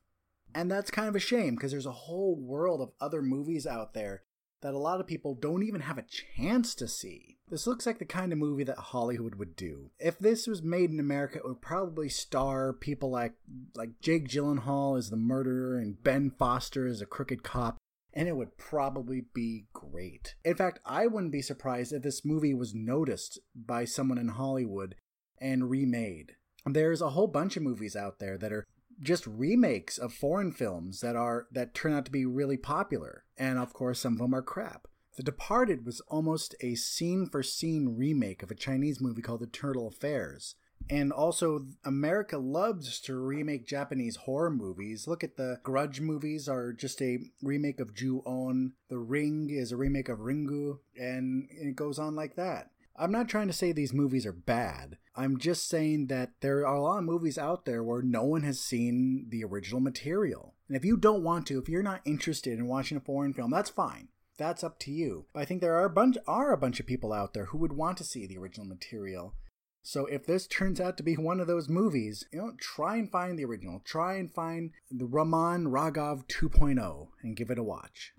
And 0.54 0.70
that's 0.70 0.90
kind 0.90 1.08
of 1.08 1.16
a 1.16 1.20
shame 1.20 1.54
because 1.54 1.72
there's 1.72 1.84
a 1.84 1.92
whole 1.92 2.34
world 2.34 2.80
of 2.80 2.92
other 3.00 3.20
movies 3.20 3.66
out 3.66 3.92
there 3.92 4.22
that 4.60 4.74
a 4.74 4.78
lot 4.78 5.00
of 5.00 5.06
people 5.06 5.34
don't 5.34 5.62
even 5.62 5.82
have 5.82 5.98
a 5.98 6.04
chance 6.36 6.74
to 6.76 6.88
see. 6.88 7.36
This 7.48 7.66
looks 7.66 7.86
like 7.86 7.98
the 7.98 8.04
kind 8.04 8.32
of 8.32 8.38
movie 8.38 8.64
that 8.64 8.78
Hollywood 8.78 9.36
would 9.36 9.56
do. 9.56 9.90
If 9.98 10.18
this 10.18 10.46
was 10.46 10.62
made 10.62 10.90
in 10.90 11.00
America, 11.00 11.38
it 11.38 11.44
would 11.46 11.62
probably 11.62 12.08
star 12.08 12.72
people 12.72 13.10
like 13.10 13.34
like 13.74 14.00
Jake 14.00 14.28
Gyllenhaal 14.28 14.98
as 14.98 15.10
the 15.10 15.16
murderer 15.16 15.78
and 15.78 16.02
Ben 16.02 16.30
Foster 16.30 16.86
as 16.86 17.00
a 17.00 17.06
crooked 17.06 17.42
cop, 17.42 17.78
and 18.12 18.28
it 18.28 18.36
would 18.36 18.58
probably 18.58 19.22
be 19.32 19.66
great. 19.72 20.34
In 20.44 20.56
fact, 20.56 20.80
I 20.84 21.06
wouldn't 21.06 21.32
be 21.32 21.42
surprised 21.42 21.92
if 21.92 22.02
this 22.02 22.24
movie 22.24 22.54
was 22.54 22.74
noticed 22.74 23.38
by 23.54 23.84
someone 23.84 24.18
in 24.18 24.28
Hollywood 24.28 24.96
and 25.40 25.70
remade. 25.70 26.32
There's 26.66 27.00
a 27.00 27.10
whole 27.10 27.28
bunch 27.28 27.56
of 27.56 27.62
movies 27.62 27.96
out 27.96 28.18
there 28.18 28.36
that 28.36 28.52
are 28.52 28.66
just 29.00 29.26
remakes 29.26 29.98
of 29.98 30.12
foreign 30.12 30.52
films 30.52 31.00
that 31.00 31.16
are 31.16 31.46
that 31.52 31.74
turn 31.74 31.92
out 31.92 32.04
to 32.06 32.10
be 32.10 32.24
really 32.24 32.56
popular. 32.56 33.24
And 33.36 33.58
of 33.58 33.72
course 33.72 34.00
some 34.00 34.14
of 34.14 34.18
them 34.18 34.34
are 34.34 34.42
crap. 34.42 34.88
The 35.16 35.22
departed 35.22 35.84
was 35.84 36.00
almost 36.08 36.54
a 36.60 36.74
scene 36.74 37.26
for 37.26 37.42
scene 37.42 37.96
remake 37.96 38.42
of 38.42 38.50
a 38.50 38.56
chinese 38.56 39.00
movie 39.00 39.22
called 39.22 39.40
the 39.40 39.46
turtle 39.46 39.88
affairs. 39.88 40.54
And 40.90 41.12
also 41.12 41.66
america 41.84 42.38
loves 42.38 43.00
to 43.00 43.16
remake 43.16 43.66
japanese 43.66 44.16
horror 44.16 44.50
movies. 44.50 45.08
Look 45.08 45.24
at 45.24 45.36
the 45.36 45.58
grudge 45.62 46.00
movies 46.00 46.48
are 46.48 46.72
just 46.72 47.02
a 47.02 47.18
remake 47.42 47.80
of 47.80 47.94
ju-on. 47.94 48.74
The 48.88 48.98
ring 48.98 49.50
is 49.50 49.72
a 49.72 49.76
remake 49.76 50.08
of 50.08 50.20
ringu. 50.20 50.78
And 50.96 51.48
it 51.50 51.74
goes 51.76 51.98
on 51.98 52.14
like 52.14 52.36
that. 52.36 52.70
I'm 52.98 53.12
not 53.12 53.28
trying 53.28 53.46
to 53.46 53.52
say 53.52 53.70
these 53.70 53.92
movies 53.92 54.26
are 54.26 54.32
bad. 54.32 54.98
I'm 55.18 55.38
just 55.38 55.68
saying 55.68 56.06
that 56.06 56.30
there 56.42 56.64
are 56.64 56.76
a 56.76 56.80
lot 56.80 56.98
of 56.98 57.04
movies 57.04 57.38
out 57.38 57.64
there 57.64 57.82
where 57.82 58.02
no 58.02 58.22
one 58.22 58.44
has 58.44 58.60
seen 58.60 59.26
the 59.30 59.42
original 59.42 59.80
material. 59.80 60.54
And 60.68 60.76
if 60.76 60.84
you 60.84 60.96
don't 60.96 61.24
want 61.24 61.48
to, 61.48 61.58
if 61.58 61.68
you're 61.68 61.82
not 61.82 62.02
interested 62.04 62.56
in 62.56 62.68
watching 62.68 62.96
a 62.96 63.00
foreign 63.00 63.34
film, 63.34 63.50
that's 63.50 63.68
fine. 63.68 64.10
That's 64.36 64.62
up 64.62 64.78
to 64.80 64.92
you. 64.92 65.26
But 65.32 65.40
I 65.40 65.44
think 65.44 65.60
there 65.60 65.74
are 65.74 65.86
a 65.86 65.90
bunch 65.90 66.18
are 66.28 66.52
a 66.52 66.56
bunch 66.56 66.78
of 66.78 66.86
people 66.86 67.12
out 67.12 67.34
there 67.34 67.46
who 67.46 67.58
would 67.58 67.72
want 67.72 67.98
to 67.98 68.04
see 68.04 68.28
the 68.28 68.38
original 68.38 68.64
material. 68.64 69.34
So 69.82 70.06
if 70.06 70.24
this 70.24 70.46
turns 70.46 70.80
out 70.80 70.96
to 70.98 71.02
be 71.02 71.16
one 71.16 71.40
of 71.40 71.48
those 71.48 71.68
movies, 71.68 72.24
you 72.32 72.38
know, 72.38 72.52
try 72.60 72.96
and 72.96 73.10
find 73.10 73.36
the 73.36 73.44
original. 73.44 73.82
Try 73.84 74.14
and 74.14 74.32
find 74.32 74.70
the 74.88 75.06
Raman 75.06 75.66
Raghav 75.66 76.28
2.0 76.28 77.08
and 77.22 77.36
give 77.36 77.50
it 77.50 77.58
a 77.58 77.64
watch. 77.64 78.12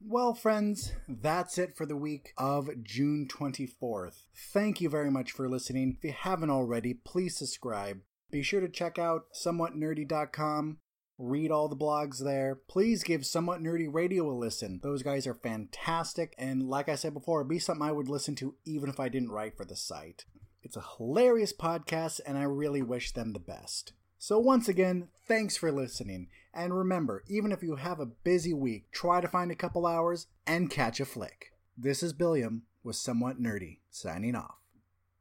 Well, 0.00 0.34
friends, 0.34 0.92
that's 1.08 1.56
it 1.58 1.76
for 1.76 1.86
the 1.86 1.96
week 1.96 2.32
of 2.36 2.82
June 2.82 3.26
24th. 3.28 4.26
Thank 4.52 4.80
you 4.80 4.88
very 4.88 5.10
much 5.10 5.32
for 5.32 5.48
listening. 5.48 5.96
If 5.96 6.04
you 6.04 6.12
haven't 6.12 6.50
already, 6.50 6.94
please 6.94 7.36
subscribe. 7.36 8.00
Be 8.30 8.42
sure 8.42 8.60
to 8.60 8.68
check 8.68 8.98
out 8.98 9.24
somewhatnerdy.com. 9.32 10.78
Read 11.18 11.50
all 11.50 11.68
the 11.68 11.76
blogs 11.76 12.22
there. 12.22 12.60
Please 12.68 13.02
give 13.02 13.24
Somewhat 13.24 13.62
Nerdy 13.62 13.88
Radio 13.90 14.30
a 14.30 14.36
listen. 14.36 14.80
Those 14.82 15.02
guys 15.02 15.26
are 15.26 15.34
fantastic, 15.34 16.34
and 16.36 16.68
like 16.68 16.90
I 16.90 16.94
said 16.94 17.14
before, 17.14 17.42
be 17.42 17.58
something 17.58 17.86
I 17.86 17.92
would 17.92 18.08
listen 18.08 18.34
to 18.36 18.54
even 18.66 18.90
if 18.90 19.00
I 19.00 19.08
didn't 19.08 19.30
write 19.30 19.56
for 19.56 19.64
the 19.64 19.76
site. 19.76 20.26
It's 20.62 20.76
a 20.76 20.84
hilarious 20.98 21.54
podcast, 21.54 22.20
and 22.26 22.36
I 22.36 22.42
really 22.42 22.82
wish 22.82 23.12
them 23.12 23.32
the 23.32 23.38
best. 23.38 23.94
So, 24.18 24.38
once 24.38 24.68
again, 24.68 25.08
thanks 25.26 25.56
for 25.56 25.72
listening. 25.72 26.28
And 26.56 26.74
remember, 26.74 27.22
even 27.28 27.52
if 27.52 27.62
you 27.62 27.76
have 27.76 28.00
a 28.00 28.06
busy 28.06 28.54
week, 28.54 28.90
try 28.90 29.20
to 29.20 29.28
find 29.28 29.50
a 29.50 29.54
couple 29.54 29.84
hours 29.84 30.26
and 30.46 30.70
catch 30.70 31.00
a 31.00 31.04
flick. 31.04 31.52
This 31.76 32.02
is 32.02 32.14
Billiam 32.14 32.62
with 32.82 32.96
Somewhat 32.96 33.38
Nerdy, 33.38 33.80
signing 33.90 34.34
off. 34.34 34.65